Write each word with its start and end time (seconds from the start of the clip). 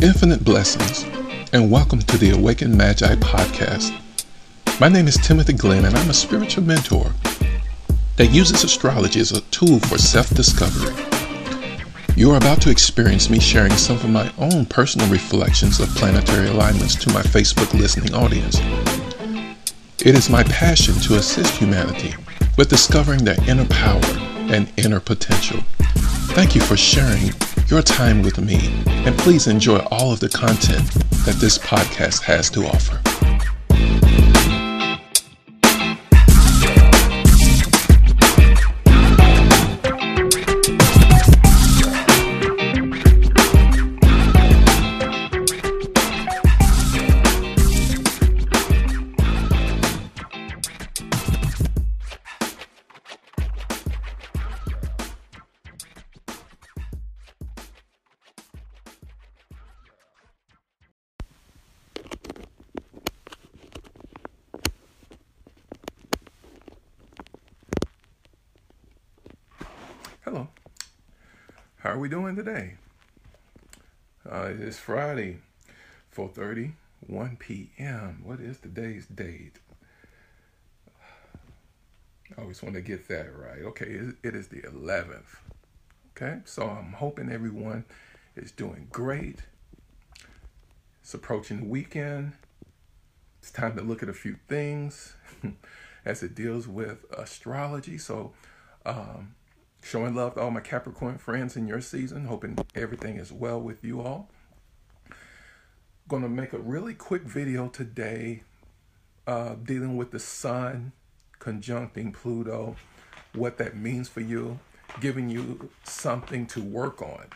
Infinite 0.00 0.44
blessings, 0.44 1.02
and 1.52 1.72
welcome 1.72 1.98
to 1.98 2.16
the 2.18 2.30
Awakened 2.30 2.78
Magi 2.78 3.16
podcast. 3.16 3.92
My 4.78 4.88
name 4.88 5.08
is 5.08 5.16
Timothy 5.16 5.54
Glenn, 5.54 5.84
and 5.84 5.96
I'm 5.96 6.08
a 6.08 6.14
spiritual 6.14 6.62
mentor 6.62 7.10
that 8.14 8.30
uses 8.30 8.62
astrology 8.62 9.18
as 9.18 9.32
a 9.32 9.40
tool 9.50 9.80
for 9.80 9.98
self 9.98 10.28
discovery. 10.30 10.94
You 12.14 12.30
are 12.30 12.36
about 12.36 12.62
to 12.62 12.70
experience 12.70 13.28
me 13.28 13.40
sharing 13.40 13.72
some 13.72 13.96
of 13.96 14.08
my 14.08 14.32
own 14.38 14.66
personal 14.66 15.08
reflections 15.08 15.80
of 15.80 15.88
planetary 15.96 16.46
alignments 16.46 16.94
to 16.94 17.12
my 17.12 17.22
Facebook 17.22 17.74
listening 17.74 18.14
audience. 18.14 18.60
It 20.06 20.14
is 20.14 20.30
my 20.30 20.44
passion 20.44 20.94
to 20.94 21.16
assist 21.16 21.56
humanity 21.56 22.14
with 22.56 22.68
discovering 22.68 23.24
their 23.24 23.42
inner 23.48 23.66
power 23.66 24.04
and 24.48 24.72
inner 24.76 25.00
potential. 25.00 25.60
Thank 26.36 26.54
you 26.54 26.60
for 26.60 26.76
sharing 26.76 27.32
your 27.70 27.82
time 27.82 28.22
with 28.22 28.38
me, 28.40 28.82
and 28.86 29.16
please 29.18 29.46
enjoy 29.46 29.78
all 29.90 30.10
of 30.10 30.20
the 30.20 30.28
content 30.28 30.90
that 31.26 31.36
this 31.38 31.58
podcast 31.58 32.22
has 32.22 32.48
to 32.48 32.64
offer. 32.64 33.07
How 71.88 71.94
are 71.94 71.98
we 71.98 72.10
doing 72.10 72.36
today? 72.36 72.74
Uh, 74.30 74.50
it's 74.60 74.76
Friday, 74.76 75.38
4:30, 76.14 76.72
1 77.06 77.36
p.m. 77.38 78.20
What 78.24 78.40
is 78.40 78.58
today's 78.58 79.06
date? 79.06 79.58
I 82.36 82.42
always 82.42 82.62
want 82.62 82.74
to 82.74 82.82
get 82.82 83.08
that 83.08 83.34
right. 83.34 83.62
Okay, 83.62 83.86
it- 84.22 84.34
is 84.34 84.48
the 84.48 84.60
11th. 84.60 85.38
Okay, 86.10 86.40
so 86.44 86.68
I'm 86.68 86.92
hoping 86.92 87.32
everyone 87.32 87.86
is 88.36 88.52
doing 88.52 88.88
great. 88.92 89.44
It's 91.00 91.14
approaching 91.14 91.60
the 91.60 91.68
weekend. 91.68 92.34
It's 93.40 93.50
time 93.50 93.76
to 93.76 93.82
look 93.82 94.02
at 94.02 94.10
a 94.10 94.12
few 94.12 94.36
things 94.46 95.14
as 96.04 96.22
it 96.22 96.34
deals 96.34 96.68
with 96.68 97.06
astrology. 97.16 97.96
So, 97.96 98.34
um, 98.84 99.36
showing 99.88 100.14
love 100.14 100.34
to 100.34 100.40
all 100.40 100.50
my 100.50 100.60
Capricorn 100.60 101.16
friends 101.16 101.56
in 101.56 101.66
your 101.66 101.80
season. 101.80 102.26
Hoping 102.26 102.58
everything 102.74 103.16
is 103.16 103.32
well 103.32 103.58
with 103.58 103.82
you 103.82 104.02
all. 104.02 104.28
Going 106.08 106.22
to 106.22 106.28
make 106.28 106.52
a 106.52 106.58
really 106.58 106.92
quick 106.92 107.22
video 107.22 107.68
today 107.68 108.42
uh, 109.26 109.54
dealing 109.54 109.96
with 109.96 110.10
the 110.10 110.18
sun 110.18 110.92
conjuncting 111.40 112.12
Pluto, 112.12 112.76
what 113.32 113.56
that 113.58 113.76
means 113.76 114.08
for 114.08 114.20
you, 114.20 114.58
giving 115.00 115.30
you 115.30 115.70
something 115.84 116.46
to 116.48 116.62
work 116.62 117.00
on. 117.00 117.26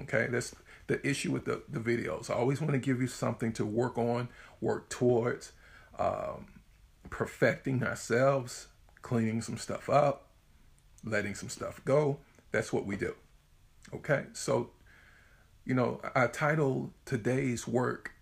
Okay, 0.00 0.26
that's 0.30 0.54
the 0.88 1.06
issue 1.06 1.30
with 1.30 1.46
the, 1.46 1.62
the 1.68 1.80
videos. 1.80 2.28
I 2.28 2.34
always 2.34 2.60
want 2.60 2.72
to 2.72 2.78
give 2.78 3.00
you 3.00 3.06
something 3.06 3.52
to 3.54 3.64
work 3.64 3.96
on, 3.96 4.28
work 4.60 4.90
towards, 4.90 5.52
um, 5.98 6.46
perfecting 7.08 7.82
ourselves, 7.82 8.68
cleaning 9.00 9.40
some 9.40 9.56
stuff 9.56 9.88
up, 9.88 10.26
letting 11.04 11.34
some 11.34 11.48
stuff 11.48 11.80
go. 11.84 12.18
That's 12.50 12.72
what 12.72 12.86
we 12.86 12.96
do. 12.96 13.14
Okay, 13.94 14.24
so 14.32 14.70
you 15.64 15.74
know, 15.74 16.00
I 16.14 16.26
titled 16.26 16.92
today's 17.04 17.68
work 17.68 18.12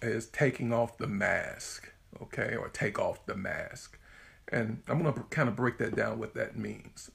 is 0.00 0.26
taking 0.26 0.72
off 0.72 0.98
the 0.98 1.06
mask, 1.06 1.92
okay, 2.22 2.56
or 2.56 2.68
take 2.68 2.98
off 2.98 3.26
the 3.26 3.34
mask. 3.34 3.98
And 4.50 4.82
I'm 4.88 5.02
going 5.02 5.12
to 5.12 5.20
kind 5.24 5.48
of 5.48 5.56
break 5.56 5.78
that 5.78 5.94
down 5.94 6.18
what 6.18 6.34
that 6.34 6.56
means, 6.56 7.10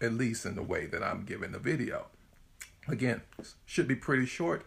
at 0.00 0.12
least 0.12 0.46
in 0.46 0.54
the 0.54 0.62
way 0.62 0.86
that 0.86 1.02
I'm 1.02 1.24
giving 1.24 1.52
the 1.52 1.58
video. 1.58 2.06
Again, 2.86 3.22
should 3.66 3.88
be 3.88 3.96
pretty 3.96 4.26
short. 4.26 4.64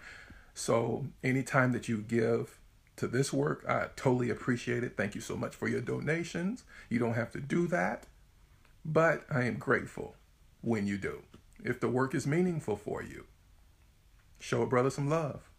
So 0.54 1.06
anytime 1.24 1.72
that 1.72 1.88
you 1.88 2.00
give 2.00 2.60
to 2.98 3.08
this 3.08 3.32
work, 3.32 3.66
I 3.68 3.88
totally 3.96 4.30
appreciate 4.30 4.84
it. 4.84 4.98
Thank 4.98 5.16
you 5.16 5.22
so 5.22 5.38
much 5.38 5.56
for 5.56 5.68
your 5.68 5.82
donations. 5.82 6.64
You 6.90 7.00
don't 7.00 7.14
have 7.14 7.32
to 7.32 7.40
do 7.40 7.68
that, 7.68 8.06
but 8.86 9.26
I 9.30 9.44
am 9.44 9.58
grateful 9.58 10.16
when 10.62 10.88
you 10.88 10.98
do. 10.98 11.24
If 11.64 11.80
the 11.80 11.88
work 11.88 12.14
is 12.14 12.28
meaningful 12.28 12.76
for 12.76 13.02
you, 13.02 13.26
show 14.40 14.62
a 14.62 14.68
brother 14.68 14.90
some 14.90 15.10
love 15.10 15.50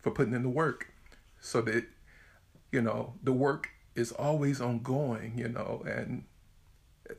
for 0.00 0.10
putting 0.10 0.32
in 0.32 0.42
the 0.42 0.48
work 0.48 0.92
so 1.40 1.60
that 1.62 1.84
you 2.72 2.80
know 2.80 3.14
the 3.22 3.32
work 3.32 3.70
is 3.94 4.12
always 4.12 4.60
ongoing 4.60 5.32
you 5.36 5.48
know 5.48 5.82
and 5.86 6.24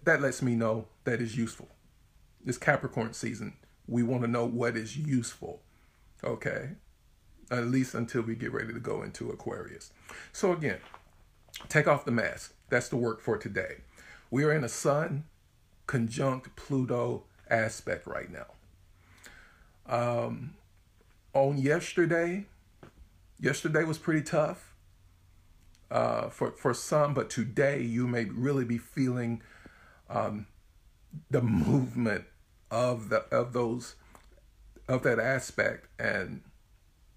that 0.03 0.22
lets 0.22 0.41
me 0.41 0.55
know 0.55 0.88
that 1.03 1.22
is 1.22 1.38
useful. 1.38 1.69
This 2.43 2.57
capricorn 2.57 3.13
season. 3.13 3.53
We 3.88 4.03
want 4.03 4.22
to 4.23 4.28
know 4.28 4.45
what 4.45 4.78
is 4.78 4.97
useful 4.97 5.61
okay? 6.23 6.72
At 7.49 7.67
least 7.67 7.93
until 7.93 8.22
we 8.22 8.35
get 8.35 8.53
ready 8.53 8.73
to 8.73 8.79
go 8.79 9.01
into 9.03 9.29
aquarius. 9.29 9.91
So 10.31 10.51
again 10.51 10.79
take 11.67 11.88
off 11.88 12.05
the 12.05 12.11
mask. 12.11 12.53
That's 12.69 12.89
the 12.89 12.95
work 12.95 13.22
for 13.22 13.38
today. 13.38 13.81
We 14.31 14.43
are 14.45 14.53
in 14.53 14.63
a 14.63 14.69
sun 14.69 15.25
conjunct 15.87 16.55
pluto 16.55 17.23
aspect 17.49 18.07
right 18.07 18.31
now 18.31 18.45
um 19.87 20.53
on 21.33 21.57
yesterday 21.57 22.45
yesterday 23.39 23.83
was 23.83 23.97
pretty 23.97 24.21
tough 24.21 24.71
uh, 25.91 26.29
for 26.29 26.51
for 26.51 26.73
some, 26.73 27.13
but 27.13 27.29
today 27.29 27.81
you 27.81 28.07
may 28.07 28.25
really 28.25 28.63
be 28.63 28.77
feeling 28.77 29.41
um, 30.09 30.47
the 31.29 31.41
movement 31.41 32.23
of 32.71 33.09
the 33.09 33.25
of 33.31 33.53
those 33.53 33.95
of 34.87 35.03
that 35.03 35.19
aspect 35.19 35.87
and 35.99 36.41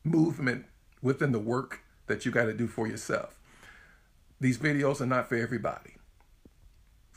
movement 0.03 0.67
within 1.01 1.33
the 1.33 1.39
work 1.39 1.81
that 2.07 2.27
you 2.27 2.33
got 2.33 2.45
to 2.45 2.53
do 2.53 2.67
for 2.67 2.87
yourself. 2.87 3.39
These 4.41 4.59
videos 4.59 5.01
are 5.01 5.07
not 5.07 5.29
for 5.29 5.37
everybody. 5.37 5.95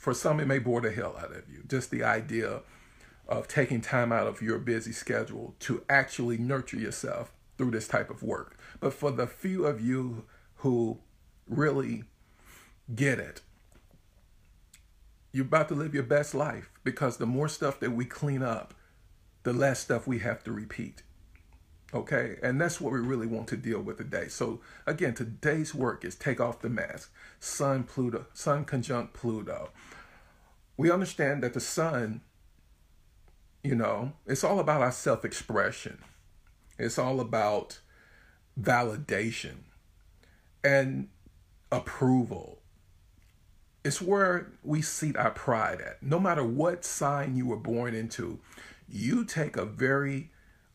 For 0.08 0.14
some, 0.14 0.40
it 0.40 0.46
may 0.46 0.58
bore 0.58 0.80
the 0.80 0.90
hell 0.90 1.18
out 1.18 1.36
of 1.36 1.50
you. 1.50 1.64
Just 1.68 1.90
the 1.90 2.02
idea 2.02 2.62
of 3.28 3.46
taking 3.46 3.82
time 3.82 4.10
out 4.10 4.26
of 4.26 4.40
your 4.40 4.58
busy 4.58 4.90
schedule 4.90 5.54
to 5.58 5.84
actually 5.90 6.38
nurture 6.38 6.78
yourself 6.78 7.30
through 7.58 7.72
this 7.72 7.86
type 7.86 8.08
of 8.08 8.22
work. 8.22 8.58
But 8.80 8.94
for 8.94 9.10
the 9.10 9.26
few 9.26 9.66
of 9.66 9.82
you 9.82 10.24
who 10.54 11.00
really 11.46 12.04
get 12.94 13.18
it, 13.18 13.42
you're 15.30 15.44
about 15.44 15.68
to 15.68 15.74
live 15.74 15.92
your 15.92 16.04
best 16.04 16.34
life 16.34 16.70
because 16.84 17.18
the 17.18 17.26
more 17.26 17.46
stuff 17.46 17.78
that 17.80 17.90
we 17.90 18.06
clean 18.06 18.42
up, 18.42 18.72
the 19.42 19.52
less 19.52 19.78
stuff 19.78 20.06
we 20.06 20.20
have 20.20 20.42
to 20.44 20.52
repeat. 20.52 21.02
Okay, 21.92 22.36
and 22.42 22.58
that's 22.58 22.80
what 22.80 22.94
we 22.94 23.00
really 23.00 23.26
want 23.26 23.48
to 23.48 23.58
deal 23.58 23.82
with 23.82 23.98
today. 23.98 24.28
So 24.28 24.60
again, 24.86 25.12
today's 25.12 25.74
work 25.74 26.02
is 26.02 26.14
take 26.14 26.40
off 26.40 26.62
the 26.62 26.70
mask. 26.70 27.12
Sun 27.40 27.84
Pluto, 27.84 28.24
Sun 28.32 28.64
conjunct 28.64 29.12
Pluto. 29.12 29.68
We 30.78 30.90
understand 30.92 31.42
that 31.42 31.54
the 31.54 31.60
sun, 31.60 32.22
you 33.64 33.74
know, 33.74 34.12
it's 34.26 34.44
all 34.44 34.60
about 34.60 34.80
our 34.80 34.92
self-expression. 34.92 35.98
It's 36.78 36.98
all 36.98 37.18
about 37.20 37.80
validation 38.58 39.64
and 40.62 41.08
approval. 41.72 42.60
It's 43.84 44.00
where 44.00 44.52
we 44.62 44.80
seat 44.80 45.16
our 45.16 45.32
pride 45.32 45.80
at. 45.80 46.00
No 46.02 46.20
matter 46.20 46.44
what 46.44 46.84
sign 46.84 47.36
you 47.36 47.46
were 47.46 47.56
born 47.56 47.94
into, 47.94 48.38
you 48.88 49.24
take 49.24 49.56
a 49.56 49.64
very 49.64 50.30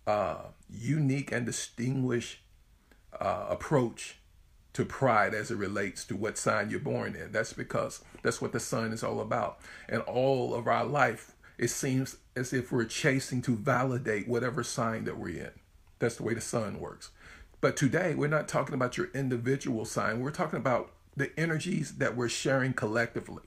uh, 0.05 0.47
unique 0.69 1.31
and 1.31 1.45
distinguished 1.45 2.39
uh, 3.17 3.45
approach 3.49 4.17
to 4.73 4.85
pride 4.85 5.33
as 5.33 5.51
it 5.51 5.57
relates 5.57 6.03
to 6.05 6.15
what 6.15 6.37
sign 6.37 6.69
you're 6.69 6.79
born 6.79 7.15
in. 7.15 7.31
That's 7.31 7.53
because 7.53 8.03
that's 8.23 8.41
what 8.41 8.51
the 8.51 8.59
sun 8.59 8.91
is 8.93 9.03
all 9.03 9.21
about. 9.21 9.59
And 9.87 10.01
all 10.03 10.55
of 10.55 10.67
our 10.67 10.85
life, 10.85 11.33
it 11.57 11.69
seems 11.69 12.17
as 12.35 12.53
if 12.53 12.71
we're 12.71 12.85
chasing 12.85 13.41
to 13.43 13.55
validate 13.55 14.27
whatever 14.27 14.63
sign 14.63 15.05
that 15.05 15.17
we're 15.17 15.37
in. 15.37 15.51
That's 15.99 16.15
the 16.15 16.23
way 16.23 16.33
the 16.33 16.41
sun 16.41 16.79
works. 16.79 17.11
But 17.61 17.77
today, 17.77 18.15
we're 18.15 18.27
not 18.27 18.47
talking 18.47 18.75
about 18.75 18.97
your 18.97 19.09
individual 19.13 19.85
sign. 19.85 20.19
We're 20.19 20.31
talking 20.31 20.59
about 20.59 20.91
the 21.15 21.37
energies 21.39 21.97
that 21.99 22.15
we're 22.17 22.29
sharing 22.29 22.73
collectively. 22.73 23.43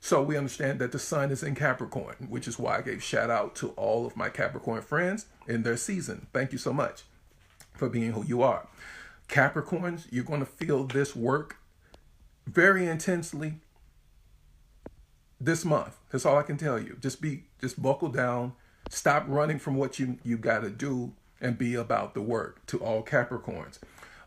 So 0.00 0.22
we 0.22 0.36
understand 0.36 0.80
that 0.80 0.92
the 0.92 0.98
sun 0.98 1.30
is 1.30 1.42
in 1.42 1.54
Capricorn, 1.54 2.26
which 2.28 2.48
is 2.48 2.58
why 2.58 2.78
I 2.78 2.82
gave 2.82 3.02
shout 3.02 3.30
out 3.30 3.54
to 3.56 3.68
all 3.70 4.06
of 4.06 4.16
my 4.16 4.28
Capricorn 4.28 4.82
friends 4.82 5.26
in 5.46 5.62
their 5.62 5.76
season. 5.76 6.26
Thank 6.32 6.52
you 6.52 6.58
so 6.58 6.72
much. 6.72 7.04
for 7.74 7.88
being 7.88 8.12
who 8.12 8.24
you 8.24 8.42
are. 8.42 8.66
Capricorns, 9.34 10.06
you're 10.12 10.22
going 10.22 10.38
to 10.38 10.46
feel 10.46 10.84
this 10.84 11.16
work 11.16 11.56
very 12.46 12.86
intensely 12.86 13.54
this 15.40 15.64
month. 15.64 15.96
That's 16.12 16.24
all 16.24 16.36
I 16.36 16.42
can 16.42 16.56
tell 16.56 16.78
you. 16.78 16.96
Just 17.00 17.20
be 17.20 17.42
just 17.60 17.82
buckle 17.82 18.10
down, 18.10 18.52
stop 18.88 19.24
running 19.26 19.58
from 19.58 19.74
what 19.74 19.98
you 19.98 20.18
you 20.22 20.38
got 20.38 20.60
to 20.60 20.70
do 20.70 21.14
and 21.40 21.58
be 21.58 21.74
about 21.74 22.14
the 22.14 22.20
work 22.20 22.64
to 22.66 22.78
all 22.78 23.02
Capricorns. 23.02 23.80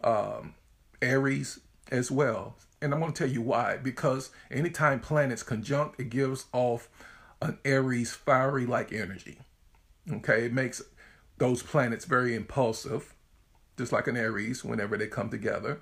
Um, 0.03 0.55
Aries 1.01 1.61
as 1.89 2.11
well. 2.11 2.55
And 2.81 2.93
I'm 2.93 2.99
going 2.99 3.13
to 3.13 3.17
tell 3.17 3.33
you 3.33 3.41
why. 3.41 3.77
Because 3.77 4.31
anytime 4.51 4.99
planets 4.99 5.41
conjunct, 5.41 6.01
it 6.01 6.09
gives 6.09 6.47
off 6.51 6.89
an 7.41 7.59
Aries 7.63 8.11
fiery 8.11 8.65
like 8.65 8.91
energy. 8.91 9.39
Okay, 10.11 10.45
it 10.45 10.53
makes 10.53 10.81
those 11.37 11.63
planets 11.63 12.03
very 12.03 12.35
impulsive, 12.35 13.13
just 13.77 13.91
like 13.91 14.07
an 14.07 14.17
Aries 14.17 14.63
whenever 14.63 14.97
they 14.97 15.07
come 15.07 15.29
together. 15.29 15.81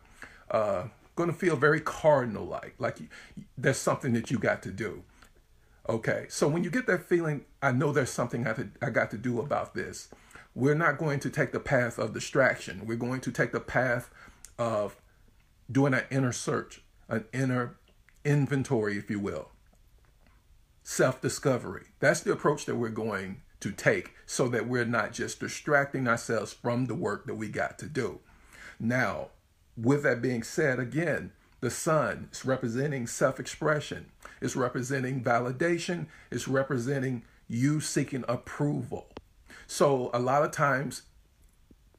Uh, 0.51 0.85
going 1.15 1.29
to 1.29 1.35
feel 1.35 1.55
very 1.55 1.79
cardinal 1.79 2.45
like, 2.45 2.75
like 2.77 2.97
there's 3.57 3.77
something 3.77 4.13
that 4.13 4.29
you 4.29 4.37
got 4.37 4.61
to 4.63 4.71
do. 4.71 5.03
Okay, 5.87 6.25
so 6.29 6.47
when 6.47 6.63
you 6.63 6.69
get 6.69 6.87
that 6.87 7.03
feeling, 7.03 7.45
I 7.61 7.71
know 7.71 7.91
there's 7.91 8.09
something 8.09 8.47
I, 8.47 8.53
to, 8.53 8.69
I 8.81 8.89
got 8.89 9.11
to 9.11 9.17
do 9.17 9.39
about 9.39 9.75
this. 9.75 10.09
We're 10.55 10.75
not 10.75 10.97
going 10.97 11.19
to 11.19 11.29
take 11.29 11.51
the 11.51 11.59
path 11.59 11.99
of 11.99 12.13
distraction. 12.13 12.85
We're 12.85 12.97
going 12.97 13.21
to 13.21 13.31
take 13.31 13.51
the 13.51 13.59
path 13.59 14.09
of 14.57 14.95
doing 15.71 15.93
an 15.93 16.03
inner 16.09 16.31
search, 16.31 16.81
an 17.07 17.25
inner 17.33 17.77
inventory, 18.23 18.97
if 18.97 19.09
you 19.09 19.19
will. 19.19 19.49
Self 20.83 21.21
discovery. 21.21 21.87
That's 21.99 22.21
the 22.21 22.31
approach 22.31 22.65
that 22.65 22.75
we're 22.75 22.89
going 22.89 23.41
to 23.65 23.71
take 23.71 24.13
so 24.27 24.47
that 24.47 24.67
we're 24.67 24.85
not 24.85 25.11
just 25.11 25.39
distracting 25.39 26.07
ourselves 26.07 26.53
from 26.53 26.85
the 26.85 26.93
work 26.93 27.25
that 27.25 27.33
we 27.33 27.47
got 27.47 27.79
to 27.79 27.87
do. 27.87 28.19
Now, 28.79 29.29
with 29.75 30.03
that 30.03 30.21
being 30.21 30.43
said, 30.43 30.77
again, 30.77 31.31
the 31.61 31.71
sun 31.71 32.29
is 32.31 32.45
representing 32.45 33.07
self 33.07 33.39
expression, 33.39 34.11
it's 34.39 34.55
representing 34.55 35.23
validation, 35.23 36.05
it's 36.29 36.47
representing 36.47 37.23
you 37.47 37.79
seeking 37.81 38.23
approval. 38.27 39.07
So, 39.65 40.11
a 40.13 40.19
lot 40.19 40.43
of 40.43 40.51
times, 40.51 41.01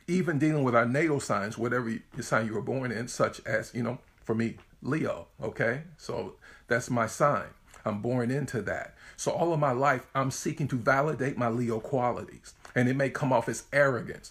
even 0.06 0.38
dealing 0.38 0.62
with 0.62 0.76
our 0.76 0.86
natal 0.86 1.18
signs, 1.18 1.58
whatever 1.58 1.92
sign 2.20 2.46
you 2.46 2.54
were 2.54 2.62
born 2.62 2.92
in, 2.92 3.08
such 3.08 3.44
as, 3.44 3.74
you 3.74 3.82
know, 3.82 3.98
for 4.22 4.36
me, 4.36 4.54
Leo, 4.82 5.26
okay? 5.42 5.82
So 5.96 6.34
that's 6.68 6.90
my 6.90 7.08
sign. 7.08 7.48
I'm 7.86 8.02
born 8.02 8.30
into 8.30 8.60
that. 8.62 8.94
So 9.16 9.30
all 9.30 9.52
of 9.52 9.60
my 9.60 9.72
life, 9.72 10.06
I'm 10.14 10.30
seeking 10.30 10.68
to 10.68 10.76
validate 10.76 11.38
my 11.38 11.48
Leo 11.48 11.80
qualities. 11.80 12.54
And 12.74 12.88
it 12.88 12.96
may 12.96 13.08
come 13.08 13.32
off 13.32 13.48
as 13.48 13.64
arrogance, 13.72 14.30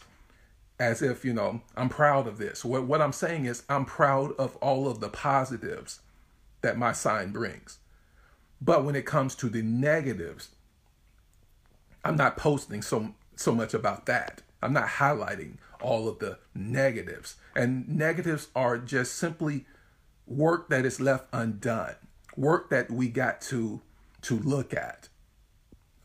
as 0.80 1.02
if, 1.02 1.25
you 1.25 1.34
know, 1.34 1.62
I'm 1.75 1.90
proud 1.90 2.28
of 2.28 2.38
this. 2.38 2.63
What, 2.63 2.84
what 2.84 3.02
I'm 3.02 3.13
saying 3.13 3.46
is, 3.46 3.63
I'm 3.69 3.86
proud 3.86 4.34
of 4.38 4.56
all 4.57 4.88
of 4.88 5.00
the 5.00 5.10
positives 5.10 6.02
that 6.62 6.78
my 6.78 6.92
sign 6.92 7.31
brings. 7.31 7.80
But 8.62 8.84
when 8.84 8.96
it 8.96 9.06
comes 9.06 9.36
to 9.36 9.50
the 9.50 9.62
negatives, 9.62 10.50
I'm 12.04 12.16
not 12.16 12.38
posting 12.38 12.81
so 12.81 13.16
so 13.36 13.54
much 13.54 13.74
about 13.74 14.06
that. 14.06 14.42
I'm 14.62 14.74
not 14.74 14.88
highlighting 14.88 15.57
all 15.81 16.07
of 16.07 16.19
the 16.19 16.40
negatives. 16.54 17.36
And 17.56 17.88
negatives 17.88 18.48
are 18.56 18.78
just 18.78 19.16
simply 19.16 19.66
work 20.25 20.69
that 20.69 20.86
is 20.86 21.00
left 21.00 21.28
undone, 21.34 21.96
work 22.38 22.70
that 22.70 22.92
we 22.92 23.10
got 23.10 23.42
to 23.42 23.82
to 24.24 24.40
look 24.40 24.74
at. 24.74 25.10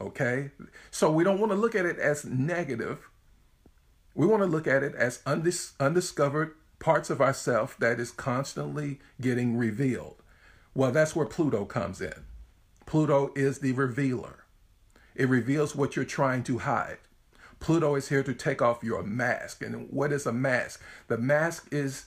Okay? 0.00 0.50
So 0.90 1.10
we 1.10 1.24
don't 1.24 1.40
want 1.40 1.52
to 1.52 1.58
look 1.58 1.74
at 1.74 1.86
it 1.86 1.98
as 1.98 2.24
negative. 2.24 3.08
We 4.14 4.26
want 4.26 4.42
to 4.42 4.46
look 4.48 4.66
at 4.66 4.82
it 4.82 4.94
as 4.94 5.22
undis- 5.22 5.72
undiscovered 5.80 6.54
parts 6.78 7.10
of 7.10 7.20
ourself 7.20 7.76
that 7.78 8.00
is 8.00 8.10
constantly 8.10 9.00
getting 9.20 9.56
revealed. 9.56 10.22
Well, 10.74 10.92
that's 10.92 11.16
where 11.16 11.26
Pluto 11.26 11.64
comes 11.64 12.00
in. 12.00 12.26
Pluto 12.86 13.32
is 13.36 13.58
the 13.58 13.72
revealer. 13.72 14.44
It 15.14 15.28
reveals 15.28 15.74
what 15.74 15.96
you're 15.96 16.04
trying 16.04 16.42
to 16.44 16.58
hide. 16.58 16.98
Pluto 17.58 17.94
is 17.94 18.08
here 18.08 18.22
to 18.22 18.34
take 18.34 18.62
off 18.62 18.82
your 18.82 19.02
mask. 19.02 19.62
And 19.62 19.88
what 19.90 20.12
is 20.12 20.26
a 20.26 20.32
mask? 20.32 20.82
The 21.08 21.18
mask 21.18 21.68
is 21.70 22.06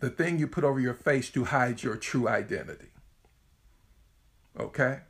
the 0.00 0.10
thing 0.10 0.38
you 0.38 0.46
put 0.46 0.64
over 0.64 0.80
your 0.80 0.94
face 0.94 1.30
to 1.30 1.44
hide 1.44 1.82
your 1.82 1.96
true 1.96 2.28
identity. 2.28 2.88
Okay? 4.58 5.00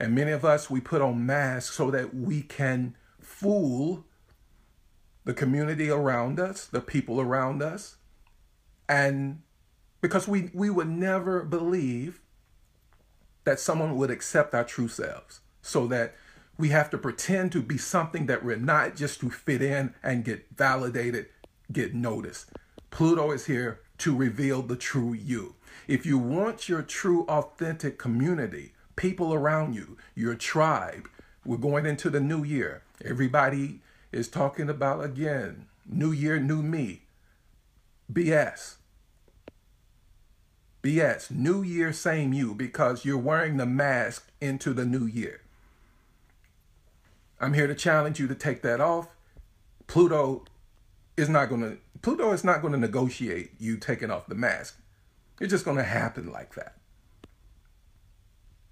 And 0.00 0.14
many 0.14 0.32
of 0.32 0.44
us, 0.44 0.68
we 0.68 0.80
put 0.80 1.02
on 1.02 1.24
masks 1.24 1.76
so 1.76 1.90
that 1.90 2.14
we 2.14 2.42
can 2.42 2.96
fool 3.20 4.04
the 5.24 5.34
community 5.34 5.88
around 5.88 6.38
us, 6.38 6.66
the 6.66 6.80
people 6.80 7.20
around 7.20 7.62
us. 7.62 7.96
And 8.88 9.42
because 10.00 10.28
we, 10.28 10.50
we 10.52 10.68
would 10.68 10.88
never 10.88 11.42
believe 11.42 12.20
that 13.44 13.60
someone 13.60 13.96
would 13.96 14.10
accept 14.10 14.54
our 14.54 14.64
true 14.64 14.88
selves 14.88 15.40
so 15.62 15.86
that 15.86 16.14
we 16.58 16.68
have 16.68 16.90
to 16.90 16.98
pretend 16.98 17.52
to 17.52 17.62
be 17.62 17.78
something 17.78 18.26
that 18.26 18.44
we're 18.44 18.56
not 18.56 18.96
just 18.96 19.20
to 19.20 19.30
fit 19.30 19.62
in 19.62 19.94
and 20.02 20.24
get 20.24 20.46
validated, 20.54 21.26
get 21.72 21.94
noticed. 21.94 22.50
Pluto 22.90 23.30
is 23.32 23.46
here 23.46 23.80
to 23.98 24.14
reveal 24.14 24.62
the 24.62 24.76
true 24.76 25.12
you. 25.12 25.54
If 25.86 26.06
you 26.06 26.18
want 26.18 26.68
your 26.68 26.82
true, 26.82 27.24
authentic 27.28 27.98
community, 27.98 28.72
people 28.96 29.34
around 29.34 29.74
you, 29.74 29.96
your 30.14 30.34
tribe, 30.34 31.08
we're 31.44 31.56
going 31.56 31.86
into 31.86 32.10
the 32.10 32.20
new 32.20 32.42
year. 32.44 32.82
Everybody 33.04 33.80
is 34.12 34.28
talking 34.28 34.68
about 34.68 35.04
again, 35.04 35.66
new 35.86 36.12
year, 36.12 36.38
new 36.38 36.62
me. 36.62 37.02
BS. 38.12 38.76
BS. 40.82 41.30
New 41.30 41.62
year, 41.62 41.92
same 41.92 42.32
you, 42.32 42.54
because 42.54 43.04
you're 43.04 43.18
wearing 43.18 43.56
the 43.56 43.66
mask 43.66 44.30
into 44.40 44.72
the 44.72 44.84
new 44.84 45.06
year. 45.06 45.40
I'm 47.40 47.54
here 47.54 47.66
to 47.66 47.74
challenge 47.74 48.20
you 48.20 48.28
to 48.28 48.34
take 48.34 48.62
that 48.62 48.80
off. 48.80 49.08
Pluto 49.86 50.44
is 51.16 51.28
not 51.28 51.48
going 51.48 51.60
to 51.62 51.78
Pluto 52.02 52.32
is 52.32 52.44
not 52.44 52.60
going 52.60 52.74
to 52.74 52.78
negotiate 52.78 53.52
you 53.58 53.78
taking 53.78 54.10
off 54.10 54.26
the 54.26 54.34
mask. 54.34 54.78
It's 55.40 55.50
just 55.50 55.64
going 55.64 55.76
to 55.76 55.84
happen 55.84 56.30
like 56.30 56.54
that. 56.54 56.76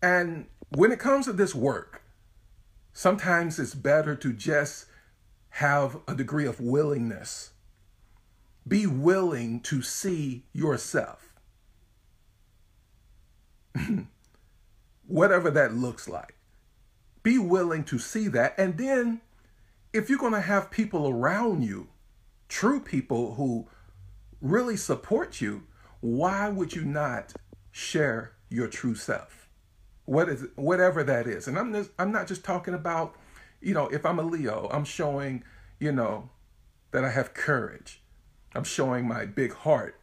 And 0.00 0.46
when 0.70 0.92
it 0.92 0.98
comes 0.98 1.26
to 1.26 1.32
this 1.32 1.54
work, 1.54 2.02
sometimes 2.92 3.58
it's 3.58 3.74
better 3.74 4.14
to 4.16 4.32
just 4.32 4.86
have 5.50 5.98
a 6.08 6.14
degree 6.14 6.46
of 6.46 6.60
willingness. 6.60 7.50
Be 8.66 8.86
willing 8.86 9.60
to 9.60 9.82
see 9.82 10.44
yourself. 10.52 11.34
Whatever 15.06 15.50
that 15.50 15.74
looks 15.74 16.08
like. 16.08 16.36
Be 17.22 17.38
willing 17.38 17.84
to 17.84 17.98
see 17.98 18.28
that. 18.28 18.54
And 18.58 18.78
then, 18.78 19.20
if 19.92 20.08
you're 20.08 20.18
going 20.18 20.32
to 20.32 20.40
have 20.40 20.70
people 20.70 21.08
around 21.08 21.62
you, 21.62 21.88
true 22.48 22.80
people 22.80 23.34
who 23.34 23.68
really 24.40 24.76
support 24.76 25.40
you, 25.40 25.64
why 26.02 26.48
would 26.48 26.74
you 26.74 26.84
not 26.84 27.32
share 27.70 28.32
your 28.50 28.68
true 28.68 28.94
self? 28.94 29.48
What 30.04 30.28
is 30.28 30.44
whatever 30.56 31.02
that 31.04 31.26
is. 31.26 31.46
And 31.46 31.56
I'm 31.56 31.72
just, 31.72 31.90
I'm 31.98 32.12
not 32.12 32.26
just 32.26 32.44
talking 32.44 32.74
about, 32.74 33.14
you 33.60 33.72
know, 33.72 33.86
if 33.86 34.04
I'm 34.04 34.18
a 34.18 34.22
Leo, 34.22 34.68
I'm 34.72 34.84
showing, 34.84 35.44
you 35.78 35.92
know, 35.92 36.28
that 36.90 37.04
I 37.04 37.10
have 37.10 37.34
courage. 37.34 38.02
I'm 38.54 38.64
showing 38.64 39.06
my 39.06 39.24
big 39.24 39.54
heart, 39.54 39.98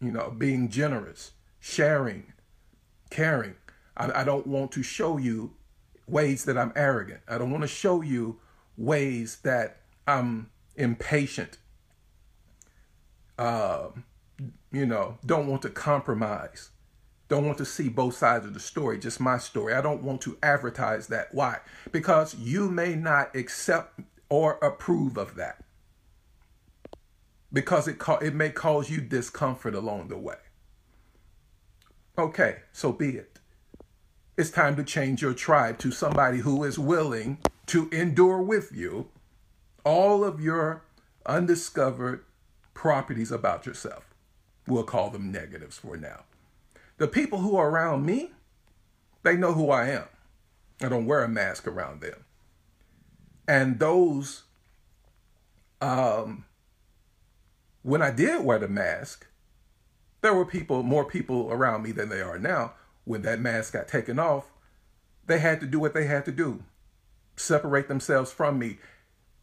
you 0.00 0.12
know, 0.12 0.30
being 0.30 0.68
generous, 0.68 1.32
sharing, 1.58 2.32
caring. 3.10 3.56
I, 3.96 4.20
I 4.20 4.24
don't 4.24 4.46
want 4.46 4.70
to 4.72 4.82
show 4.82 5.18
you 5.18 5.54
ways 6.06 6.44
that 6.44 6.56
I'm 6.56 6.72
arrogant. 6.76 7.20
I 7.28 7.36
don't 7.36 7.50
want 7.50 7.62
to 7.62 7.68
show 7.68 8.00
you 8.00 8.38
ways 8.76 9.38
that 9.42 9.80
I'm 10.06 10.50
impatient. 10.76 11.58
Uh, 13.36 13.88
you 14.72 14.86
know, 14.86 15.18
don't 15.24 15.46
want 15.46 15.62
to 15.62 15.70
compromise. 15.70 16.70
Don't 17.28 17.46
want 17.46 17.58
to 17.58 17.64
see 17.64 17.88
both 17.88 18.16
sides 18.16 18.44
of 18.44 18.54
the 18.54 18.60
story, 18.60 18.98
just 18.98 19.20
my 19.20 19.38
story. 19.38 19.72
I 19.74 19.80
don't 19.80 20.02
want 20.02 20.20
to 20.22 20.36
advertise 20.42 21.06
that. 21.08 21.32
Why? 21.32 21.58
Because 21.92 22.34
you 22.34 22.68
may 22.68 22.96
not 22.96 23.34
accept 23.36 24.00
or 24.28 24.54
approve 24.62 25.16
of 25.16 25.36
that. 25.36 25.64
Because 27.52 27.88
it 27.88 27.98
ca- 27.98 28.18
it 28.18 28.34
may 28.34 28.50
cause 28.50 28.90
you 28.90 29.00
discomfort 29.00 29.74
along 29.74 30.08
the 30.08 30.18
way. 30.18 30.36
Okay, 32.18 32.58
so 32.72 32.92
be 32.92 33.10
it. 33.10 33.38
It's 34.36 34.50
time 34.50 34.76
to 34.76 34.84
change 34.84 35.22
your 35.22 35.34
tribe 35.34 35.78
to 35.78 35.90
somebody 35.90 36.38
who 36.38 36.64
is 36.64 36.78
willing 36.78 37.38
to 37.66 37.88
endure 37.90 38.42
with 38.42 38.72
you 38.72 39.08
all 39.84 40.24
of 40.24 40.40
your 40.40 40.82
undiscovered 41.26 42.24
properties 42.74 43.30
about 43.30 43.66
yourself. 43.66 44.09
We'll 44.70 44.84
call 44.84 45.10
them 45.10 45.32
negatives 45.32 45.78
for 45.78 45.96
now. 45.96 46.24
The 46.98 47.08
people 47.08 47.40
who 47.40 47.56
are 47.56 47.68
around 47.68 48.06
me, 48.06 48.30
they 49.22 49.36
know 49.36 49.52
who 49.52 49.70
I 49.70 49.88
am. 49.88 50.04
I 50.80 50.88
don't 50.88 51.06
wear 51.06 51.22
a 51.22 51.28
mask 51.28 51.66
around 51.66 52.00
them. 52.00 52.24
And 53.46 53.78
those 53.78 54.44
um, 55.80 56.44
when 57.82 58.02
I 58.02 58.10
did 58.10 58.44
wear 58.44 58.58
the 58.58 58.68
mask, 58.68 59.26
there 60.20 60.34
were 60.34 60.44
people, 60.44 60.82
more 60.82 61.04
people 61.04 61.50
around 61.50 61.82
me 61.82 61.92
than 61.92 62.08
they 62.08 62.20
are 62.20 62.38
now. 62.38 62.74
When 63.04 63.22
that 63.22 63.40
mask 63.40 63.72
got 63.72 63.88
taken 63.88 64.18
off, 64.18 64.52
they 65.26 65.38
had 65.38 65.60
to 65.60 65.66
do 65.66 65.80
what 65.80 65.94
they 65.94 66.06
had 66.06 66.24
to 66.26 66.32
do 66.32 66.62
separate 67.36 67.88
themselves 67.88 68.30
from 68.30 68.58
me, 68.58 68.78